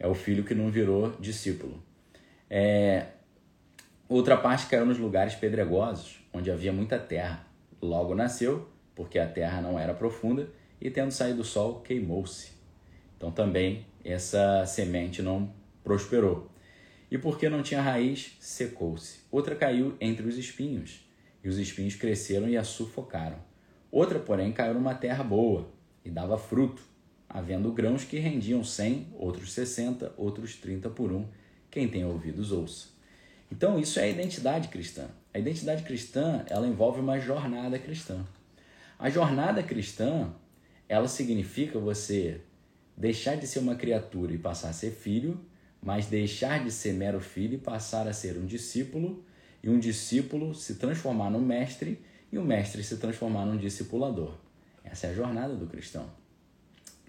É 0.00 0.08
o 0.08 0.14
filho 0.14 0.42
que 0.42 0.54
não 0.54 0.68
virou 0.68 1.12
discípulo. 1.20 1.80
É... 2.50 3.06
Outra 4.08 4.36
parte 4.36 4.66
caiu 4.66 4.84
nos 4.84 4.98
lugares 4.98 5.36
pedregosos, 5.36 6.18
onde 6.32 6.50
havia 6.50 6.72
muita 6.72 6.98
terra. 6.98 7.46
Logo 7.80 8.12
nasceu, 8.12 8.68
porque 8.96 9.20
a 9.20 9.26
terra 9.26 9.60
não 9.60 9.78
era 9.78 9.94
profunda, 9.94 10.48
e 10.80 10.90
tendo 10.90 11.12
saído 11.12 11.38
do 11.38 11.44
sol, 11.44 11.80
queimou-se. 11.80 12.59
Então 13.20 13.30
também 13.30 13.84
essa 14.02 14.64
semente 14.64 15.20
não 15.20 15.52
prosperou. 15.84 16.50
E 17.10 17.18
porque 17.18 17.50
não 17.50 17.62
tinha 17.62 17.82
raiz, 17.82 18.34
secou-se. 18.40 19.20
Outra 19.30 19.54
caiu 19.54 19.94
entre 20.00 20.26
os 20.26 20.38
espinhos, 20.38 21.06
e 21.44 21.48
os 21.50 21.58
espinhos 21.58 21.94
cresceram 21.94 22.48
e 22.48 22.56
a 22.56 22.64
sufocaram. 22.64 23.36
Outra, 23.92 24.18
porém, 24.18 24.52
caiu 24.52 24.72
numa 24.72 24.94
terra 24.94 25.22
boa 25.22 25.68
e 26.02 26.10
dava 26.10 26.38
fruto, 26.38 26.82
havendo 27.28 27.70
grãos 27.72 28.04
que 28.04 28.18
rendiam 28.18 28.64
cem, 28.64 29.08
outros 29.12 29.52
sessenta, 29.52 30.14
outros 30.16 30.54
trinta 30.54 30.88
por 30.88 31.12
um. 31.12 31.26
Quem 31.70 31.88
tem 31.88 32.06
ouvidos, 32.06 32.52
ouça. 32.52 32.88
Então, 33.52 33.78
isso 33.78 34.00
é 34.00 34.04
a 34.04 34.08
identidade 34.08 34.68
cristã. 34.68 35.08
A 35.34 35.38
identidade 35.38 35.82
cristã, 35.82 36.42
ela 36.48 36.66
envolve 36.66 37.00
uma 37.00 37.20
jornada 37.20 37.78
cristã. 37.78 38.24
A 38.98 39.10
jornada 39.10 39.62
cristã, 39.62 40.32
ela 40.88 41.06
significa 41.06 41.78
você 41.78 42.40
deixar 43.00 43.36
de 43.36 43.46
ser 43.46 43.60
uma 43.60 43.74
criatura 43.74 44.32
e 44.34 44.38
passar 44.38 44.68
a 44.68 44.72
ser 44.74 44.90
filho, 44.90 45.40
mas 45.82 46.06
deixar 46.06 46.62
de 46.62 46.70
ser 46.70 46.92
mero 46.92 47.18
filho 47.18 47.54
e 47.54 47.58
passar 47.58 48.06
a 48.06 48.12
ser 48.12 48.36
um 48.36 48.44
discípulo, 48.44 49.24
e 49.62 49.70
um 49.70 49.78
discípulo 49.78 50.54
se 50.54 50.74
transformar 50.74 51.30
no 51.30 51.40
mestre 51.40 51.98
e 52.30 52.38
o 52.38 52.44
mestre 52.44 52.82
se 52.84 52.98
transformar 52.98 53.46
num 53.46 53.56
discipulador. 53.56 54.34
Essa 54.84 55.06
é 55.06 55.10
a 55.10 55.14
jornada 55.14 55.54
do 55.54 55.66
cristão. 55.66 56.06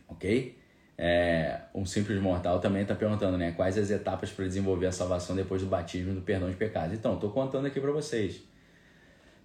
Ok? 0.08 0.58
É, 0.98 1.62
um 1.74 1.86
simples 1.86 2.22
mortal 2.22 2.60
também 2.60 2.84
está 2.84 2.96
perguntando, 2.96 3.38
né? 3.38 3.52
Quais 3.52 3.78
as 3.78 3.90
etapas 3.90 4.32
para 4.32 4.46
desenvolver 4.46 4.88
a 4.88 4.92
salvação 4.92 5.36
depois 5.36 5.62
do 5.62 5.68
batismo 5.68 6.12
e 6.12 6.16
do 6.16 6.22
perdão 6.22 6.50
de 6.50 6.56
pecados? 6.56 6.98
Então, 6.98 7.16
estou 7.16 7.32
contando 7.32 7.66
aqui 7.66 7.80
para 7.80 7.92
vocês. 7.92 8.42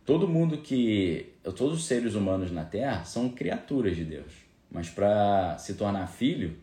Todo 0.04 0.28
mundo 0.28 0.58
que. 0.58 1.32
Todos 1.42 1.78
os 1.78 1.84
seres 1.84 2.14
humanos 2.14 2.50
na 2.52 2.64
Terra 2.64 3.04
são 3.04 3.30
criaturas 3.30 3.96
de 3.96 4.04
Deus. 4.04 4.45
Mas 4.70 4.88
para 4.88 5.56
se 5.58 5.74
tornar 5.74 6.06
filho, 6.06 6.56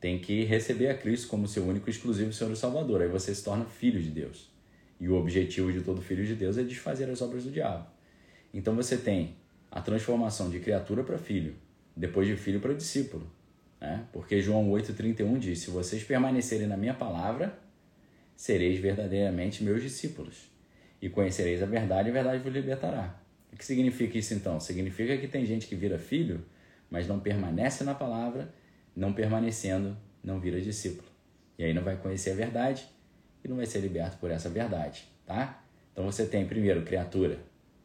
tem 0.00 0.18
que 0.18 0.44
receber 0.44 0.88
a 0.88 0.94
Cristo 0.94 1.28
como 1.28 1.46
seu 1.46 1.64
único 1.64 1.88
e 1.88 1.92
exclusivo 1.92 2.32
Senhor 2.32 2.52
e 2.52 2.56
Salvador. 2.56 3.02
Aí 3.02 3.08
você 3.08 3.34
se 3.34 3.44
torna 3.44 3.64
filho 3.64 4.00
de 4.00 4.10
Deus. 4.10 4.50
E 5.00 5.08
o 5.08 5.14
objetivo 5.14 5.72
de 5.72 5.80
todo 5.80 6.00
filho 6.00 6.24
de 6.24 6.34
Deus 6.34 6.58
é 6.58 6.62
desfazer 6.62 7.08
as 7.10 7.22
obras 7.22 7.44
do 7.44 7.50
diabo. 7.50 7.86
Então 8.52 8.74
você 8.74 8.96
tem 8.96 9.36
a 9.70 9.80
transformação 9.80 10.50
de 10.50 10.60
criatura 10.60 11.02
para 11.02 11.18
filho, 11.18 11.54
depois 11.96 12.26
de 12.26 12.36
filho 12.36 12.60
para 12.60 12.74
discípulo. 12.74 13.30
Né? 13.80 14.04
Porque 14.12 14.40
João 14.40 14.70
8,31 14.70 15.38
diz: 15.38 15.58
Se 15.60 15.70
vocês 15.70 16.04
permanecerem 16.04 16.66
na 16.66 16.76
minha 16.76 16.94
palavra, 16.94 17.58
sereis 18.36 18.78
verdadeiramente 18.78 19.64
meus 19.64 19.82
discípulos. 19.82 20.50
E 21.00 21.08
conhecereis 21.08 21.62
a 21.62 21.66
verdade, 21.66 22.08
e 22.08 22.10
a 22.10 22.12
verdade 22.12 22.42
vos 22.42 22.52
libertará. 22.52 23.20
O 23.52 23.56
que 23.56 23.64
significa 23.64 24.16
isso 24.16 24.34
então? 24.34 24.60
Significa 24.60 25.16
que 25.18 25.26
tem 25.26 25.44
gente 25.44 25.66
que 25.66 25.74
vira 25.74 25.98
filho, 25.98 26.44
mas 26.92 27.08
não 27.08 27.18
permanece 27.18 27.82
na 27.84 27.94
palavra, 27.94 28.52
não 28.94 29.14
permanecendo, 29.14 29.96
não 30.22 30.38
vira 30.38 30.60
discípulo. 30.60 31.08
E 31.58 31.64
aí 31.64 31.72
não 31.72 31.82
vai 31.82 31.96
conhecer 31.96 32.32
a 32.32 32.34
verdade 32.34 32.86
e 33.42 33.48
não 33.48 33.56
vai 33.56 33.64
ser 33.64 33.80
liberto 33.80 34.18
por 34.18 34.30
essa 34.30 34.50
verdade, 34.50 35.08
tá? 35.24 35.64
Então 35.90 36.04
você 36.04 36.26
tem 36.26 36.46
primeiro 36.46 36.82
criatura, 36.82 37.38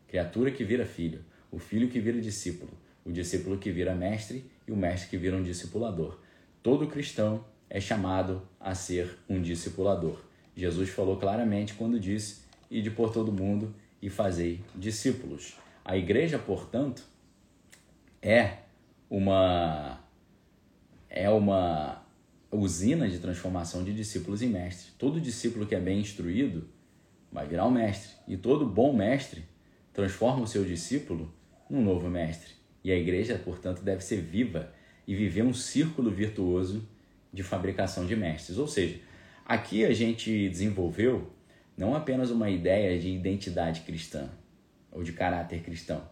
criatura 0.09 0.51
que 0.51 0.65
vira 0.65 0.85
filho, 0.85 1.23
o 1.49 1.57
filho 1.57 1.87
que 1.87 2.01
vira 2.01 2.19
discípulo, 2.19 2.69
o 3.05 3.11
discípulo 3.11 3.57
que 3.57 3.71
vira 3.71 3.95
mestre 3.95 4.51
e 4.67 4.73
o 4.73 4.75
mestre 4.75 5.09
que 5.09 5.17
vira 5.17 5.37
um 5.37 5.41
discipulador. 5.41 6.19
Todo 6.61 6.85
cristão 6.87 7.45
é 7.69 7.79
chamado 7.79 8.41
a 8.59 8.75
ser 8.75 9.17
um 9.29 9.41
discipulador. 9.41 10.19
Jesus 10.53 10.89
falou 10.89 11.15
claramente 11.15 11.75
quando 11.75 11.97
disse: 11.97 12.41
Ide 12.69 12.91
por 12.91 13.13
todo 13.13 13.31
mundo 13.31 13.73
e 14.01 14.09
fazei 14.09 14.61
discípulos. 14.75 15.55
A 15.85 15.95
igreja, 15.95 16.37
portanto, 16.37 17.03
é 18.21 18.66
uma 19.09 19.99
é 21.09 21.29
uma 21.29 22.03
usina 22.51 23.07
de 23.09 23.19
transformação 23.19 23.83
de 23.83 23.93
discípulos 23.93 24.41
em 24.41 24.49
mestres. 24.49 24.93
Todo 24.97 25.21
discípulo 25.21 25.65
que 25.65 25.75
é 25.75 25.79
bem 25.79 25.99
instruído 25.99 26.67
vai 27.31 27.47
virar 27.47 27.65
um 27.65 27.71
mestre, 27.71 28.15
e 28.27 28.37
todo 28.37 28.65
bom 28.65 28.93
mestre 28.93 29.43
transforma 29.93 30.43
o 30.43 30.47
seu 30.47 30.63
discípulo 30.63 31.33
num 31.69 31.83
novo 31.83 32.09
mestre. 32.09 32.53
E 32.83 32.91
a 32.91 32.95
igreja, 32.95 33.37
portanto, 33.43 33.81
deve 33.81 34.03
ser 34.03 34.21
viva 34.21 34.71
e 35.07 35.15
viver 35.15 35.43
um 35.43 35.53
círculo 35.53 36.11
virtuoso 36.11 36.87
de 37.33 37.43
fabricação 37.43 38.05
de 38.05 38.15
mestres. 38.15 38.57
Ou 38.57 38.67
seja, 38.67 38.99
aqui 39.45 39.83
a 39.83 39.93
gente 39.93 40.49
desenvolveu 40.49 41.31
não 41.77 41.95
apenas 41.95 42.31
uma 42.31 42.49
ideia 42.49 42.97
de 42.99 43.09
identidade 43.09 43.81
cristã 43.81 44.29
ou 44.91 45.03
de 45.03 45.13
caráter 45.13 45.61
cristão, 45.61 46.09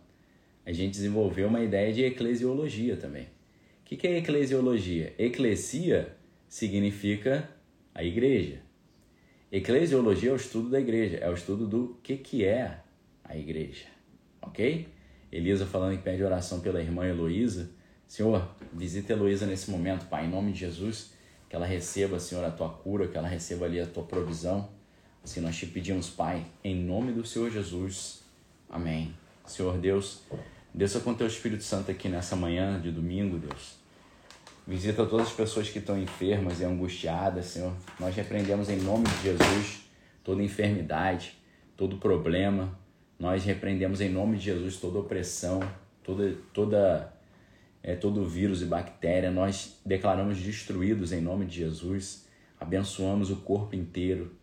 a 0.65 0.71
gente 0.71 0.93
desenvolveu 0.93 1.47
uma 1.47 1.61
ideia 1.61 1.93
de 1.93 2.03
eclesiologia 2.03 2.97
também. 2.97 3.27
O 3.81 3.85
que 3.85 4.07
é 4.07 4.17
eclesiologia? 4.17 5.13
Eclesia 5.17 6.15
significa 6.49 7.47
a 7.93 8.03
igreja. 8.03 8.59
Eclesiologia 9.51 10.31
é 10.31 10.33
o 10.33 10.35
estudo 10.35 10.69
da 10.69 10.79
igreja, 10.79 11.17
é 11.17 11.29
o 11.29 11.33
estudo 11.33 11.67
do 11.67 11.97
que, 12.01 12.17
que 12.17 12.43
é 12.43 12.79
a 13.23 13.37
igreja, 13.37 13.85
ok? 14.41 14.87
Elisa 15.31 15.65
falando 15.65 15.97
que 15.97 16.03
pede 16.03 16.23
oração 16.23 16.59
pela 16.59 16.81
irmã 16.81 17.05
Heloísa. 17.05 17.69
Senhor, 18.07 18.55
visita 18.73 19.13
Heloísa 19.13 19.45
nesse 19.45 19.69
momento, 19.69 20.07
Pai, 20.07 20.25
em 20.25 20.29
nome 20.29 20.51
de 20.51 20.59
Jesus, 20.59 21.13
que 21.47 21.55
ela 21.55 21.65
receba, 21.65 22.19
Senhor, 22.19 22.43
a 22.43 22.51
tua 22.51 22.69
cura, 22.69 23.07
que 23.07 23.17
ela 23.17 23.27
receba 23.27 23.65
ali 23.65 23.79
a 23.79 23.85
tua 23.85 24.03
provisão. 24.03 24.69
Assim 25.23 25.41
nós 25.41 25.55
te 25.55 25.65
pedimos, 25.67 26.09
Pai, 26.09 26.45
em 26.63 26.75
nome 26.75 27.11
do 27.11 27.25
Senhor 27.25 27.51
Jesus. 27.51 28.23
Amém. 28.69 29.13
Senhor 29.45 29.77
Deus, 29.77 30.23
desça 30.75 30.99
com 30.99 31.13
teu 31.13 31.25
Espírito 31.25 31.63
Santo 31.63 31.89
aqui 31.89 32.09
nessa 32.09 32.35
manhã 32.35 32.79
de 32.79 32.91
domingo, 32.91 33.37
Deus. 33.37 33.77
Visita 34.67 35.05
todas 35.05 35.27
as 35.27 35.33
pessoas 35.33 35.69
que 35.69 35.79
estão 35.79 35.97
enfermas 35.97 36.59
e 36.59 36.65
angustiadas, 36.65 37.45
Senhor. 37.45 37.73
Nós 37.99 38.15
repreendemos 38.15 38.69
em 38.69 38.77
nome 38.81 39.05
de 39.07 39.23
Jesus 39.23 39.83
toda 40.23 40.43
enfermidade, 40.43 41.37
todo 41.77 41.97
problema, 41.97 42.77
nós 43.17 43.45
repreendemos 43.45 44.01
em 44.01 44.09
nome 44.09 44.37
de 44.37 44.45
Jesus 44.45 44.77
toda 44.77 44.99
opressão, 44.99 45.61
toda, 46.03 46.35
toda, 46.53 47.13
é, 47.81 47.95
todo 47.95 48.25
vírus 48.25 48.61
e 48.61 48.65
bactéria. 48.65 49.31
Nós 49.31 49.79
declaramos 49.85 50.37
destruídos 50.39 51.13
em 51.13 51.21
nome 51.21 51.45
de 51.45 51.57
Jesus. 51.57 52.27
Abençoamos 52.59 53.31
o 53.31 53.37
corpo 53.37 53.75
inteiro, 53.75 54.35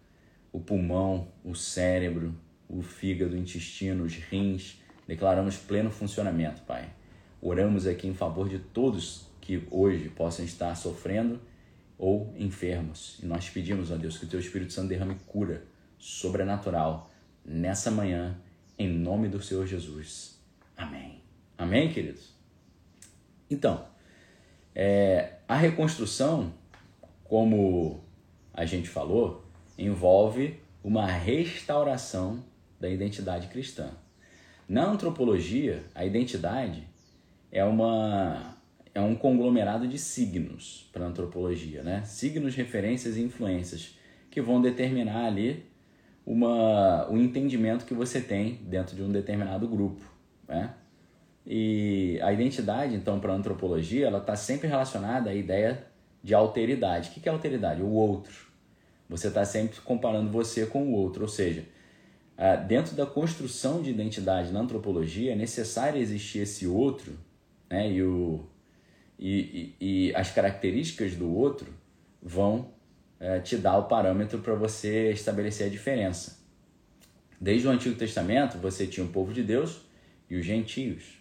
o 0.51 0.61
pulmão, 0.61 1.29
o 1.45 1.55
cérebro, 1.55 2.35
o 2.68 2.81
fígado, 2.81 3.35
o 3.35 3.38
intestino, 3.38 4.05
os 4.05 4.14
rins. 4.14 4.81
Declaramos 5.12 5.59
pleno 5.59 5.90
funcionamento, 5.90 6.62
Pai. 6.62 6.88
Oramos 7.38 7.87
aqui 7.87 8.09
em 8.09 8.14
favor 8.14 8.48
de 8.48 8.59
todos 8.59 9.27
que 9.42 9.62
hoje 9.70 10.09
possam 10.09 10.42
estar 10.42 10.75
sofrendo 10.75 11.38
ou 11.98 12.35
enfermos. 12.38 13.18
E 13.22 13.27
nós 13.27 13.46
pedimos, 13.51 13.92
a 13.92 13.96
Deus, 13.96 14.16
que 14.16 14.25
o 14.25 14.29
Teu 14.29 14.40
Espírito 14.40 14.72
Santo 14.72 14.88
derrame 14.88 15.18
cura 15.27 15.64
sobrenatural 15.98 17.11
nessa 17.44 17.90
manhã 17.90 18.38
em 18.79 18.88
nome 18.88 19.29
do 19.29 19.42
Senhor 19.42 19.66
Jesus. 19.66 20.40
Amém. 20.75 21.20
Amém, 21.59 21.92
queridos? 21.92 22.31
Então, 23.51 23.85
é, 24.75 25.35
a 25.46 25.57
reconstrução, 25.57 26.55
como 27.22 28.03
a 28.55 28.64
gente 28.64 28.88
falou, 28.88 29.44
envolve 29.77 30.59
uma 30.83 31.07
restauração 31.07 32.42
da 32.81 32.88
identidade 32.88 33.48
cristã. 33.48 33.92
Na 34.73 34.87
antropologia, 34.87 35.85
a 35.95 36.03
identidade 36.03 36.89
é 37.51 37.63
uma 37.63 38.57
é 38.95 39.03
um 39.03 39.15
conglomerado 39.15 39.87
de 39.87 39.99
signos 39.99 40.89
para 40.91 41.05
a 41.05 41.09
antropologia, 41.09 41.83
né? 41.83 42.03
Signos, 42.07 42.55
referências 42.55 43.19
e 43.19 43.23
influências 43.23 43.99
que 44.31 44.41
vão 44.41 44.63
determinar 44.63 45.27
ali 45.27 45.67
uma, 46.25 47.07
o 47.11 47.19
entendimento 47.19 47.85
que 47.85 47.93
você 47.93 48.19
tem 48.19 48.61
dentro 48.63 48.97
de 48.97 49.03
um 49.03 49.13
determinado 49.13 49.69
grupo. 49.69 50.11
Né? 50.49 50.73
E 51.47 52.19
a 52.23 52.33
identidade, 52.33 52.95
então, 52.95 53.21
para 53.21 53.35
a 53.35 53.37
antropologia, 53.37 54.07
ela 54.07 54.21
está 54.21 54.37
sempre 54.37 54.69
relacionada 54.69 55.29
à 55.29 55.35
ideia 55.35 55.87
de 56.23 56.33
alteridade. 56.33 57.11
O 57.11 57.13
que 57.13 57.29
é 57.29 57.33
alteridade? 57.33 57.83
O 57.83 57.91
outro. 57.91 58.47
Você 59.07 59.29
está 59.29 59.45
sempre 59.45 59.79
comparando 59.83 60.31
você 60.31 60.65
com 60.65 60.85
o 60.85 60.93
outro, 60.93 61.25
ou 61.25 61.29
seja, 61.29 61.63
dentro 62.66 62.97
da 62.97 63.07
construção 63.07 63.83
de 63.83 63.90
identidade 63.90 64.53
na 64.53 64.61
antropologia 64.61 65.33
é 65.33 65.37
necessário 65.37 66.01
existir 66.01 66.40
esse 66.40 66.66
outro 66.66 67.18
né? 67.71 67.90
e, 67.90 68.03
o, 68.03 68.45
e, 69.18 69.75
e, 69.81 70.09
e 70.09 70.14
as 70.14 70.31
características 70.31 71.14
do 71.14 71.33
outro 71.33 71.73
vão 72.23 72.71
é, 73.23 73.38
te 73.38 73.57
dá 73.57 73.79
o 73.79 73.85
parâmetro 73.85 74.40
para 74.40 74.55
você 74.55 75.12
estabelecer 75.12 75.68
a 75.68 75.71
diferença. 75.71 76.40
Desde 77.40 77.68
o 77.68 77.71
Antigo 77.71 77.95
Testamento, 77.95 78.59
você 78.59 78.87
tinha 78.87 79.07
o 79.07 79.11
povo 79.11 79.33
de 79.33 79.42
Deus 79.42 79.81
e 80.29 80.37
os 80.37 80.45
gentios. 80.45 81.18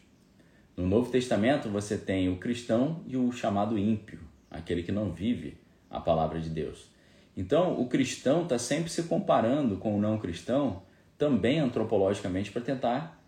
No 0.75 0.87
Novo 0.87 1.11
Testamento, 1.11 1.69
você 1.69 1.97
tem 1.97 2.27
o 2.29 2.37
cristão 2.37 3.03
e 3.05 3.15
o 3.15 3.31
chamado 3.31 3.77
ímpio, 3.77 4.19
aquele 4.49 4.81
que 4.81 4.91
não 4.91 5.11
vive 5.11 5.57
a 5.89 5.99
palavra 5.99 6.39
de 6.39 6.49
Deus. 6.49 6.89
Então, 7.37 7.79
o 7.79 7.87
cristão 7.87 8.43
está 8.43 8.57
sempre 8.57 8.89
se 8.89 9.03
comparando 9.03 9.77
com 9.77 9.95
o 9.95 10.01
não 10.01 10.17
cristão, 10.17 10.81
também 11.21 11.59
antropologicamente, 11.59 12.49
para 12.49 12.63
tentar 12.63 13.23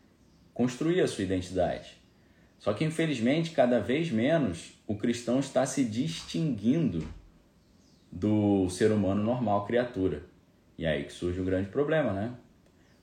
construir 0.52 1.00
a 1.02 1.08
sua 1.08 1.24
identidade. 1.24 1.96
Só 2.58 2.74
que, 2.74 2.84
infelizmente, 2.84 3.52
cada 3.52 3.80
vez 3.80 4.10
menos 4.10 4.74
o 4.88 4.96
cristão 4.96 5.40
está 5.40 5.64
se 5.64 5.86
distinguindo 5.86 7.08
do 8.12 8.68
ser 8.68 8.92
humano 8.92 9.24
normal, 9.24 9.64
criatura. 9.68 10.24
E 10.76 10.88
aí 10.88 11.04
que 11.04 11.14
surge 11.14 11.40
um 11.40 11.46
grande 11.46 11.70
problema, 11.70 12.12
né? 12.14 12.34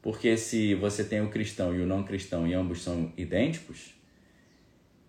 Porque 0.02 0.36
se 0.36 0.74
você 0.74 1.04
tem 1.04 1.20
o 1.20 1.30
cristão 1.30 1.72
e 1.72 1.80
o 1.80 1.86
não 1.86 2.02
cristão 2.02 2.44
e 2.44 2.52
ambos 2.52 2.82
são 2.82 3.12
idênticos, 3.16 3.94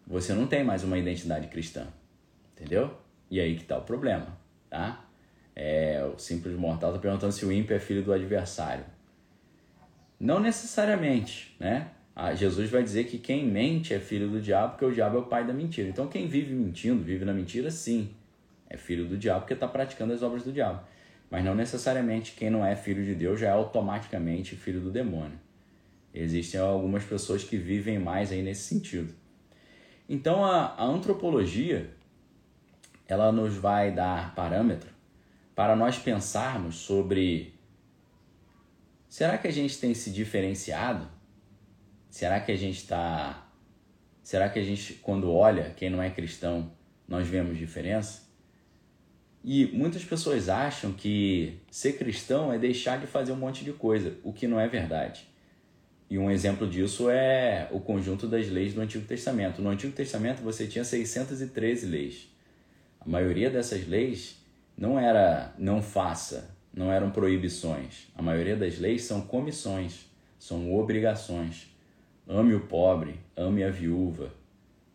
você 0.06 0.32
não 0.32 0.46
tem 0.46 0.64
mais 0.64 0.84
uma 0.84 1.00
identidade 1.00 1.48
cristã. 1.48 1.88
Entendeu? 2.54 2.96
E 3.32 3.40
aí 3.40 3.56
que 3.56 3.64
está 3.64 3.80
o 3.80 3.82
problema, 3.82 4.38
tá? 4.70 5.04
É, 5.56 6.08
o 6.16 6.20
simples 6.20 6.56
mortal 6.56 6.92
está 6.92 7.02
perguntando 7.02 7.34
se 7.34 7.44
o 7.44 7.52
ímpio 7.52 7.76
é 7.76 7.80
filho 7.80 8.04
do 8.04 8.14
adversário. 8.14 8.86
Não 10.22 10.40
necessariamente, 10.40 11.56
né? 11.60 11.90
Ah, 12.16 12.36
Jesus 12.36 12.70
vai 12.70 12.84
dizer 12.84 13.06
que 13.06 13.18
quem 13.18 13.44
mente 13.44 13.92
é 13.92 14.00
filho 14.00 14.30
do 14.30 14.40
diabo, 14.40 14.74
porque 14.74 14.86
o 14.86 14.94
diabo 14.94 15.18
é 15.18 15.20
o 15.20 15.26
pai 15.26 15.48
da 15.48 15.52
mentira. 15.52 15.90
Então 15.90 16.08
quem 16.08 16.28
vive 16.28 16.54
mentindo, 16.54 17.02
vive 17.04 17.26
na 17.26 17.34
mentira, 17.34 17.72
sim, 17.72 18.12
é 18.70 18.78
filho 18.78 19.08
do 19.08 19.18
diabo, 19.18 19.40
porque 19.40 19.56
está 19.56 19.68
praticando 19.68 20.14
as 20.14 20.22
obras 20.22 20.44
do 20.44 20.52
diabo. 20.52 20.80
Mas 21.28 21.44
não 21.44 21.56
necessariamente 21.56 22.34
quem 22.34 22.52
não 22.52 22.64
é 22.64 22.76
filho 22.76 23.04
de 23.04 23.16
Deus 23.16 23.40
já 23.40 23.48
é 23.48 23.50
automaticamente 23.52 24.56
filho 24.56 24.80
do 24.80 24.92
demônio. 24.92 25.40
Existem 26.14 26.62
algumas 26.62 27.04
pessoas 27.04 27.44
que 27.44 27.58
vivem 27.58 27.98
mais 27.98 28.32
aí 28.32 28.44
nesse 28.44 28.62
sentido. 28.62 29.12
Então 30.08 30.46
a, 30.46 30.76
a 30.78 30.84
antropologia 30.84 31.90
ela 33.08 33.32
nos 33.32 33.56
vai 33.56 33.92
dar 33.92 34.36
parâmetro 34.36 34.92
para 35.56 35.76
nós 35.76 35.98
pensarmos 35.98 36.76
sobre 36.76 37.56
será 39.12 39.38
que 39.38 39.46
a 39.46 39.52
gente 39.52 39.78
tem 39.78 39.94
se 39.94 40.10
diferenciado? 40.10 41.06
Será 42.10 42.40
que 42.40 42.50
a 42.50 42.56
gente 42.56 42.78
está. 42.78 43.46
Será 44.24 44.48
que 44.48 44.58
a 44.58 44.64
gente, 44.64 44.94
quando 44.94 45.30
olha 45.30 45.74
quem 45.76 45.90
não 45.90 46.02
é 46.02 46.10
cristão, 46.10 46.72
nós 47.06 47.28
vemos 47.28 47.58
diferença? 47.58 48.22
E 49.44 49.66
muitas 49.66 50.06
pessoas 50.06 50.48
acham 50.48 50.94
que 50.94 51.60
ser 51.70 51.98
cristão 51.98 52.54
é 52.54 52.58
deixar 52.58 53.00
de 53.02 53.06
fazer 53.06 53.34
um 53.34 53.36
monte 53.36 53.66
de 53.66 53.74
coisa, 53.74 54.18
o 54.24 54.32
que 54.32 54.48
não 54.48 54.58
é 54.58 54.68
verdade. 54.68 55.28
E 56.10 56.18
um 56.18 56.32
exemplo 56.32 56.66
disso 56.70 57.10
é 57.10 57.68
o 57.70 57.82
conjunto 57.82 58.28
das 58.28 58.48
leis 58.48 58.74
do 58.74 58.80
Antigo 58.80 59.06
Testamento. 59.06 59.62
No 59.62 59.70
Antigo 59.70 59.92
Testamento 59.92 60.42
você 60.42 60.68
tinha 60.68 60.86
613 60.86 61.86
leis. 61.86 62.30
A 62.98 63.10
maioria 63.10 63.50
dessas 63.50 63.86
leis 63.86 64.38
não 64.78 64.98
era 64.98 65.54
não 65.58 65.82
faça, 65.82 66.56
não 66.74 66.92
eram 66.92 67.12
proibições. 67.12 68.08
A 68.16 68.22
maioria 68.22 68.56
das 68.56 68.78
leis 68.78 69.04
são 69.04 69.22
comissões, 69.22 70.06
são 70.40 70.74
obrigações. 70.74 71.68
Ame 72.28 72.54
o 72.54 72.62
pobre, 72.62 73.20
ame 73.36 73.64
a 73.64 73.70
viúva, 73.70 74.32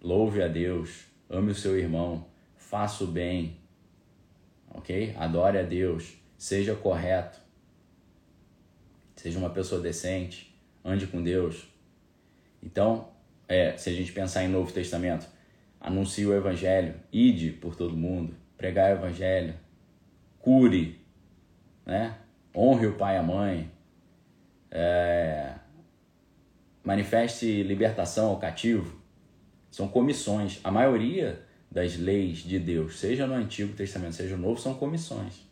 louve 0.03 0.43
a 0.43 0.49
Deus, 0.49 1.05
ame 1.29 1.51
o 1.51 1.55
seu 1.55 1.79
irmão, 1.79 2.27
faça 2.57 3.05
o 3.05 3.07
bem, 3.07 3.59
ok? 4.71 5.15
Adore 5.17 5.59
a 5.59 5.63
Deus, 5.63 6.15
seja 6.39 6.75
correto, 6.75 7.39
seja 9.17 9.39
uma 9.39 9.51
pessoa 9.51 9.81
decente, 9.81 10.55
ande 10.85 11.07
com 11.07 11.23
Deus. 11.23 11.69
Então, 12.63 13.09
é, 13.49 13.77
se 13.77 13.91
a 13.91 13.93
gente 13.93 14.13
pensar 14.13 14.45
em 14.45 14.49
Novo 14.49 14.73
Testamento, 14.73 15.27
anuncie 15.81 16.27
o 16.27 16.35
Evangelho, 16.35 16.95
ide 17.13 17.51
por 17.51 17.77
todo 17.77 17.97
mundo, 17.97 18.35
pregar 18.57 18.93
o 18.93 18.99
Evangelho, 18.99 19.55
cure, 20.39 21.01
né? 21.87 22.17
honre 22.55 22.87
o 22.87 22.95
pai 22.95 23.15
e 23.15 23.19
a 23.19 23.23
mãe, 23.23 23.71
é, 24.71 25.53
manifeste 26.83 27.63
libertação 27.63 28.31
ao 28.31 28.39
cativo. 28.39 29.01
São 29.71 29.87
comissões. 29.87 30.61
A 30.65 30.71
maioria 30.71 31.41
das 31.71 31.97
leis 31.97 32.39
de 32.39 32.59
Deus, 32.59 32.99
seja 32.99 33.27
no 33.27 33.35
Antigo 33.35 33.75
Testamento, 33.75 34.15
seja 34.15 34.37
no 34.37 34.49
Novo, 34.49 34.61
são 34.61 34.75
comissões. 34.75 35.47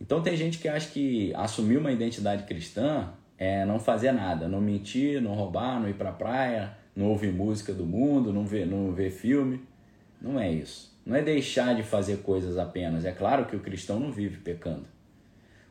Então 0.00 0.22
tem 0.22 0.36
gente 0.36 0.58
que 0.58 0.68
acha 0.68 0.88
que 0.90 1.34
assumir 1.34 1.76
uma 1.76 1.92
identidade 1.92 2.44
cristã 2.44 3.12
é 3.36 3.64
não 3.64 3.78
fazer 3.78 4.12
nada, 4.12 4.48
não 4.48 4.60
mentir, 4.60 5.20
não 5.20 5.34
roubar, 5.34 5.80
não 5.80 5.88
ir 5.88 5.94
para 5.94 6.10
a 6.10 6.12
praia, 6.12 6.76
não 6.94 7.06
ouvir 7.06 7.32
música 7.32 7.72
do 7.72 7.84
mundo, 7.84 8.32
não 8.32 8.44
ver, 8.44 8.66
não 8.66 8.92
ver 8.92 9.10
filme. 9.10 9.60
Não 10.20 10.38
é 10.38 10.50
isso. 10.50 10.96
Não 11.04 11.16
é 11.16 11.22
deixar 11.22 11.74
de 11.74 11.82
fazer 11.82 12.18
coisas 12.18 12.58
apenas. 12.58 13.04
É 13.04 13.12
claro 13.12 13.46
que 13.46 13.54
o 13.54 13.60
cristão 13.60 14.00
não 14.00 14.10
vive 14.10 14.38
pecando. 14.38 14.86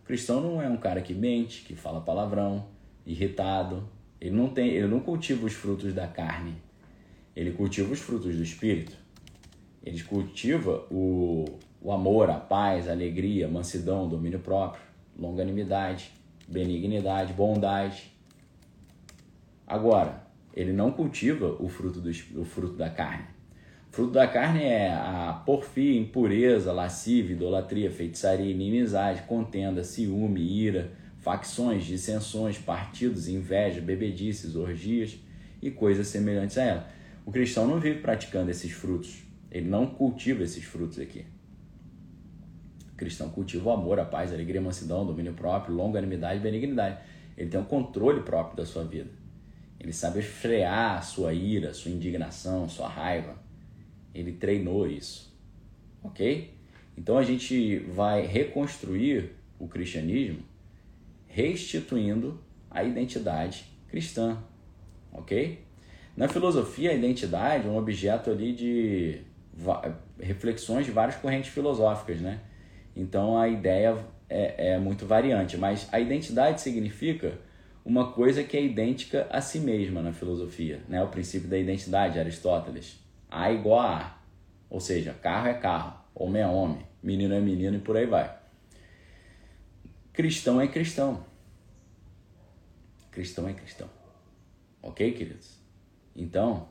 Cristão 0.07 0.39
não 0.39 0.61
é 0.61 0.69
um 0.69 0.77
cara 0.77 1.01
que 1.01 1.13
mente, 1.13 1.63
que 1.63 1.75
fala 1.75 1.99
palavrão, 1.99 2.65
irritado. 3.05 3.89
Ele 4.21 4.33
não 4.33 4.47
tem, 4.47 4.69
ele 4.69 4.87
não 4.87 5.01
cultiva 5.01 5.45
os 5.45 5.51
frutos 5.51 5.93
da 5.93 6.07
carne. 6.07 6.55
Ele 7.35 7.51
cultiva 7.51 7.91
os 7.91 7.99
frutos 7.99 8.33
do 8.33 8.41
espírito. 8.41 8.95
Ele 9.83 10.01
cultiva 10.01 10.87
o, 10.89 11.43
o 11.81 11.91
amor, 11.91 12.29
a 12.29 12.39
paz, 12.39 12.87
a 12.87 12.93
alegria, 12.93 13.49
mansidão, 13.49 14.07
domínio 14.07 14.39
próprio, 14.39 14.81
longanimidade, 15.19 16.13
benignidade, 16.47 17.33
bondade. 17.33 18.13
Agora, 19.67 20.25
ele 20.53 20.71
não 20.71 20.89
cultiva 20.89 21.57
o 21.59 21.67
fruto, 21.67 21.99
do, 21.99 22.09
o 22.39 22.45
fruto 22.45 22.77
da 22.77 22.89
carne. 22.89 23.27
O 23.97 23.99
fruto 23.99 24.13
da 24.13 24.27
carne 24.27 24.61
é 24.63 24.93
a 24.93 25.41
porfia, 25.43 25.99
impureza, 25.99 26.71
lascívia, 26.71 27.33
idolatria, 27.33 27.89
feitiçaria, 27.89 28.51
inimizade, 28.51 29.23
contenda, 29.23 29.83
ciúme, 29.83 30.39
ira, 30.39 30.91
facções, 31.17 31.83
dissensões, 31.83 32.59
partidos, 32.59 33.27
inveja, 33.27 33.81
bebedices, 33.81 34.55
orgias 34.55 35.17
e 35.59 35.71
coisas 35.71 36.05
semelhantes 36.05 36.59
a 36.59 36.63
ela. 36.63 36.87
O 37.25 37.31
cristão 37.31 37.65
não 37.65 37.79
vive 37.79 37.99
praticando 37.99 38.51
esses 38.51 38.71
frutos. 38.71 39.23
Ele 39.49 39.67
não 39.67 39.87
cultiva 39.87 40.43
esses 40.43 40.63
frutos 40.63 40.99
aqui. 40.99 41.25
O 42.93 42.95
cristão 42.97 43.29
cultiva 43.29 43.71
o 43.71 43.73
amor, 43.73 43.99
a 43.99 44.05
paz, 44.05 44.29
a 44.29 44.35
alegria, 44.35 44.61
a 44.61 44.63
mansidão, 44.63 45.07
domínio 45.07 45.33
próprio, 45.33 45.73
longanimidade 45.73 46.39
e 46.39 46.43
benignidade. 46.43 46.99
Ele 47.35 47.49
tem 47.49 47.59
um 47.59 47.65
controle 47.65 48.21
próprio 48.21 48.57
da 48.57 48.65
sua 48.67 48.83
vida. 48.83 49.09
Ele 49.79 49.91
sabe 49.91 50.21
frear 50.21 50.99
a 50.99 51.01
sua 51.01 51.33
ira, 51.33 51.73
sua 51.73 51.89
indignação, 51.89 52.69
sua 52.69 52.87
raiva. 52.87 53.46
Ele 54.17 54.31
treinou 54.31 54.87
isso. 54.87 55.31
Ok? 56.03 56.53
Então 56.97 57.17
a 57.17 57.23
gente 57.23 57.77
vai 57.79 58.25
reconstruir 58.25 59.31
o 59.59 59.67
cristianismo 59.67 60.39
restituindo 61.27 62.39
a 62.71 62.83
identidade 62.83 63.65
cristã. 63.87 64.37
Ok? 65.11 65.59
Na 66.15 66.27
filosofia, 66.27 66.89
a 66.89 66.93
identidade 66.93 67.67
é 67.67 67.69
um 67.69 67.77
objeto 67.77 68.31
ali 68.31 68.51
de 68.53 69.21
reflexões 70.19 70.85
de 70.85 70.91
várias 70.91 71.15
correntes 71.17 71.51
filosóficas, 71.51 72.19
né? 72.19 72.39
Então 72.95 73.37
a 73.37 73.47
ideia 73.47 73.97
é, 74.27 74.73
é 74.73 74.79
muito 74.79 75.05
variante, 75.05 75.57
mas 75.57 75.87
a 75.91 75.99
identidade 75.99 76.61
significa 76.61 77.33
uma 77.85 78.11
coisa 78.11 78.43
que 78.43 78.57
é 78.57 78.63
idêntica 78.63 79.27
a 79.29 79.39
si 79.39 79.59
mesma 79.59 80.01
na 80.01 80.11
filosofia, 80.11 80.81
né? 80.89 81.03
O 81.03 81.07
princípio 81.07 81.47
da 81.47 81.57
identidade, 81.57 82.19
Aristóteles. 82.19 82.99
A 83.29 83.51
igual 83.51 83.79
a 83.79 83.97
A. 83.97 84.17
Ou 84.69 84.79
seja, 84.79 85.13
carro 85.13 85.47
é 85.47 85.53
carro, 85.53 85.97
homem 86.13 86.41
é 86.41 86.47
homem, 86.47 86.85
menino 87.01 87.33
é 87.33 87.39
menino 87.39 87.77
e 87.77 87.79
por 87.79 87.95
aí 87.95 88.05
vai. 88.05 88.37
Cristão 90.13 90.59
é 90.59 90.67
cristão. 90.67 91.23
Cristão 93.11 93.47
é 93.47 93.53
cristão. 93.53 93.89
Ok, 94.81 95.11
queridos? 95.13 95.57
Então, 96.15 96.67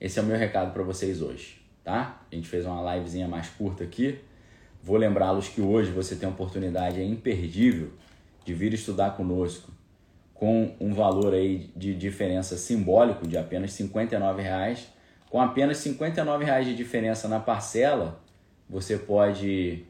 esse 0.00 0.18
é 0.18 0.22
o 0.22 0.24
meu 0.24 0.36
recado 0.36 0.72
para 0.72 0.82
vocês 0.82 1.22
hoje, 1.22 1.60
tá? 1.82 2.22
A 2.30 2.34
gente 2.34 2.48
fez 2.48 2.66
uma 2.66 2.94
livezinha 2.94 3.28
mais 3.28 3.48
curta 3.48 3.84
aqui. 3.84 4.18
Vou 4.82 4.96
lembrá-los 4.96 5.48
que 5.48 5.60
hoje 5.60 5.90
você 5.90 6.16
tem 6.16 6.28
a 6.28 6.32
oportunidade 6.32 7.02
imperdível 7.02 7.92
de 8.44 8.54
vir 8.54 8.72
estudar 8.74 9.16
conosco 9.16 9.72
com 10.32 10.76
um 10.78 10.92
valor 10.92 11.34
aí 11.34 11.70
de 11.74 11.94
diferença 11.94 12.56
simbólico 12.56 13.26
de 13.26 13.38
apenas 13.38 13.78
R$ 13.78 13.88
reais. 14.40 14.86
Com 15.30 15.40
apenas 15.40 15.84
R$ 15.84 15.96
reais 16.44 16.66
de 16.66 16.74
diferença 16.74 17.28
na 17.28 17.40
parcela, 17.40 18.20
você 18.68 18.96
pode, 18.96 19.84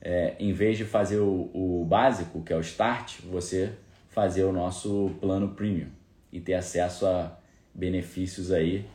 é, 0.00 0.36
em 0.38 0.52
vez 0.52 0.78
de 0.78 0.84
fazer 0.84 1.18
o, 1.18 1.50
o 1.52 1.84
básico, 1.84 2.42
que 2.42 2.52
é 2.52 2.56
o 2.56 2.60
start, 2.60 3.20
você 3.22 3.72
fazer 4.08 4.44
o 4.44 4.52
nosso 4.52 5.10
plano 5.20 5.48
premium 5.48 5.88
e 6.32 6.40
ter 6.40 6.54
acesso 6.54 7.06
a 7.06 7.36
benefícios 7.74 8.52
aí 8.52 8.86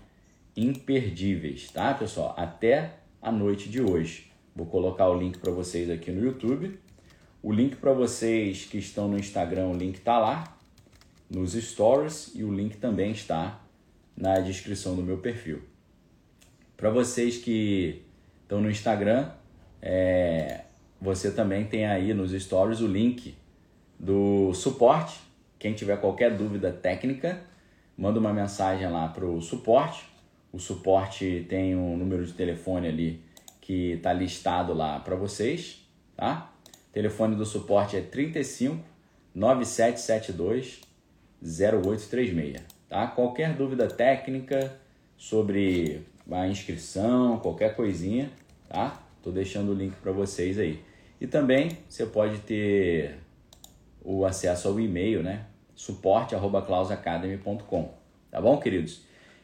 imperdíveis, 0.55 1.69
tá, 1.71 1.93
pessoal? 1.93 2.33
Até 2.37 2.93
a 3.21 3.31
noite 3.31 3.69
de 3.69 3.81
hoje. 3.81 4.31
Vou 4.55 4.65
colocar 4.65 5.09
o 5.09 5.17
link 5.17 5.37
para 5.37 5.51
vocês 5.51 5.89
aqui 5.89 6.11
no 6.11 6.23
YouTube. 6.23 6.79
O 7.43 7.51
link 7.51 7.75
para 7.75 7.91
vocês 7.91 8.65
que 8.65 8.77
estão 8.77 9.07
no 9.07 9.17
Instagram, 9.17 9.67
o 9.67 9.75
link 9.75 9.99
tá 9.99 10.17
lá 10.17 10.57
nos 11.29 11.53
stories 11.53 12.31
e 12.35 12.43
o 12.43 12.53
link 12.53 12.77
também 12.77 13.11
está 13.11 13.59
na 14.15 14.39
descrição 14.39 14.95
do 14.95 15.03
meu 15.03 15.17
perfil. 15.17 15.61
Para 16.77 16.89
vocês 16.89 17.37
que 17.37 18.03
estão 18.43 18.61
no 18.61 18.69
Instagram, 18.69 19.29
é, 19.81 20.61
você 20.99 21.31
também 21.31 21.65
tem 21.65 21.85
aí 21.85 22.13
nos 22.13 22.31
stories 22.31 22.81
o 22.81 22.87
link 22.87 23.35
do 23.99 24.53
suporte. 24.53 25.19
Quem 25.57 25.73
tiver 25.73 25.97
qualquer 25.97 26.35
dúvida 26.35 26.71
técnica, 26.71 27.41
manda 27.97 28.19
uma 28.19 28.33
mensagem 28.33 28.87
lá 28.89 29.07
para 29.07 29.25
o 29.25 29.41
suporte. 29.41 30.05
O 30.51 30.59
suporte 30.59 31.45
tem 31.49 31.75
um 31.75 31.97
número 31.97 32.25
de 32.25 32.33
telefone 32.33 32.87
ali 32.87 33.23
que 33.61 33.93
está 33.93 34.13
listado 34.13 34.73
lá 34.73 34.99
para 34.99 35.15
vocês, 35.15 35.85
tá? 36.15 36.53
O 36.89 36.93
telefone 36.93 37.35
do 37.35 37.45
suporte 37.45 37.97
é 37.97 38.01
35 38.01 38.83
9772 39.33 40.81
0836, 41.41 42.74
tá? 42.89 43.07
Qualquer 43.07 43.53
dúvida 43.53 43.87
técnica 43.87 44.77
sobre 45.17 46.01
a 46.31 46.47
inscrição, 46.47 47.39
qualquer 47.39 47.75
coisinha, 47.75 48.31
tá? 48.67 49.01
Tô 49.21 49.31
deixando 49.31 49.71
o 49.71 49.73
link 49.73 49.95
para 49.95 50.11
vocês 50.11 50.59
aí. 50.59 50.81
E 51.19 51.27
também 51.27 51.77
você 51.87 52.05
pode 52.05 52.39
ter 52.39 53.15
o 54.03 54.25
acesso 54.25 54.67
ao 54.67 54.79
e-mail, 54.79 55.23
né? 55.23 55.45
suporte@clausacademy.com. 55.75 57.93
Tá 58.31 58.41
bom, 58.41 58.57
queridos? 58.57 59.01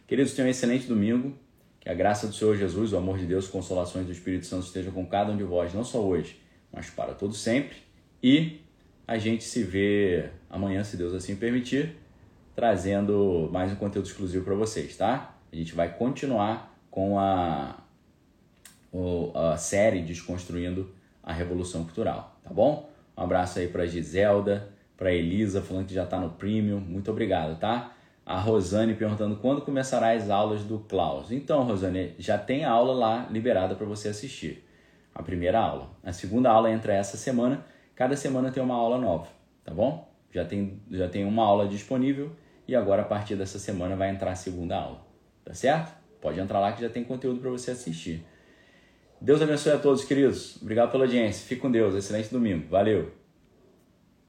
Queridos, 0.08 0.34
tenham 0.34 0.47
um 0.47 0.51
excelente 0.51 0.88
domingo. 0.88 1.38
Que 1.80 1.89
a 1.89 1.93
graça 1.95 2.27
do 2.27 2.34
Senhor 2.34 2.56
Jesus, 2.56 2.93
o 2.93 2.97
amor 2.97 3.17
de 3.17 3.25
Deus, 3.25 3.47
consolações 3.47 4.06
do 4.06 4.12
Espírito 4.12 4.45
Santo 4.45 4.67
estejam 4.67 4.93
com 4.93 5.04
cada 5.04 5.32
um 5.32 5.38
de 5.38 5.43
vós, 5.43 5.73
não 5.73 5.84
só 5.84 5.99
hoje, 5.99 6.39
mas 6.71 6.91
para 6.91 7.15
todo 7.15 7.34
sempre. 7.34 7.77
E 8.21 8.60
a 9.08 9.17
gente 9.17 9.43
se 9.43 9.63
vê 9.63 10.30
amanhã, 10.47 10.84
se 10.84 10.95
Deus 10.95 11.12
assim 11.12 11.36
permitir, 11.36 11.95
trazendo 12.62 13.50
mais 13.52 13.71
um 13.71 13.76
conteúdo 13.76 14.06
exclusivo 14.06 14.45
para 14.45 14.54
vocês, 14.54 14.95
tá? 14.95 15.34
A 15.52 15.56
gente 15.56 15.74
vai 15.74 15.91
continuar 15.91 16.78
com 16.91 17.17
a, 17.17 17.76
a 19.34 19.58
série 19.58 20.04
Desconstruindo 20.04 20.93
a 21.24 21.34
Revolução 21.34 21.84
Cultural, 21.84 22.39
tá 22.43 22.54
bom? 22.54 22.88
Um 23.17 23.24
abraço 23.24 23.58
aí 23.58 23.67
para 23.67 23.88
Giselda, 23.88 24.69
para 24.95 25.12
Elisa, 25.12 25.60
falando 25.63 25.88
que 25.88 25.93
já 25.95 26.04
está 26.04 26.19
no 26.19 26.30
Premium. 26.30 26.80
Muito 26.80 27.10
obrigado, 27.10 27.60
tá? 27.60 27.93
A 28.24 28.39
Rosane 28.39 28.93
perguntando 28.93 29.38
quando 29.38 29.62
começará 29.62 30.12
as 30.12 30.30
aulas 30.30 30.63
do 30.63 30.78
Klaus. 30.82 31.32
Então, 31.32 31.63
Rosane, 31.63 32.13
já 32.19 32.38
tem 32.38 32.63
aula 32.63 32.93
lá 32.93 33.28
liberada 33.32 33.74
para 33.74 33.88
você 33.88 34.10
assistir. 34.10 34.63
A 35.15 35.24
primeira 35.24 35.58
aula. 35.58 35.89
A 36.04 36.13
segunda 36.13 36.52
aula 36.52 36.69
entra 36.69 36.93
essa 36.93 37.17
semana. 37.17 37.65
Cada 37.95 38.15
semana 38.15 38.52
tem 38.52 38.62
uma 38.62 38.76
aula 38.76 39.00
nova, 39.00 39.30
tá 39.65 39.74
bom? 39.74 40.08
Já 40.32 40.45
tem, 40.45 40.80
já 40.91 41.10
tem 41.10 41.26
uma 41.26 41.43
aula 41.43 41.67
disponível 41.67 42.32
e 42.72 42.76
agora 42.76 43.02
a 43.02 43.06
partir 43.06 43.36
dessa 43.36 43.60
semana 43.60 43.98
vai 43.98 44.10
entrar 44.10 44.32
a 44.32 44.36
segunda 44.36 44.78
aula. 44.78 45.06
Tá 45.44 45.54
certo? 45.54 45.94
Pode 46.22 46.40
entrar 46.40 46.58
lá 46.58 46.72
que 46.72 46.82
já 46.82 46.90
tem 46.90 47.04
conteúdo 47.04 47.42
para 47.42 47.50
você 47.50 47.72
assistir. 47.72 48.26
Deus 49.20 49.42
abençoe 49.42 49.74
a 49.74 49.78
todos, 49.78 50.06
queridos. 50.06 50.56
Obrigado 50.62 50.90
pela 50.90 51.04
audiência. 51.04 51.46
Fique 51.46 51.60
com 51.60 51.70
Deus. 51.70 51.94
Excelente 51.94 52.32
domingo. 52.32 52.70
Valeu. 52.70 53.12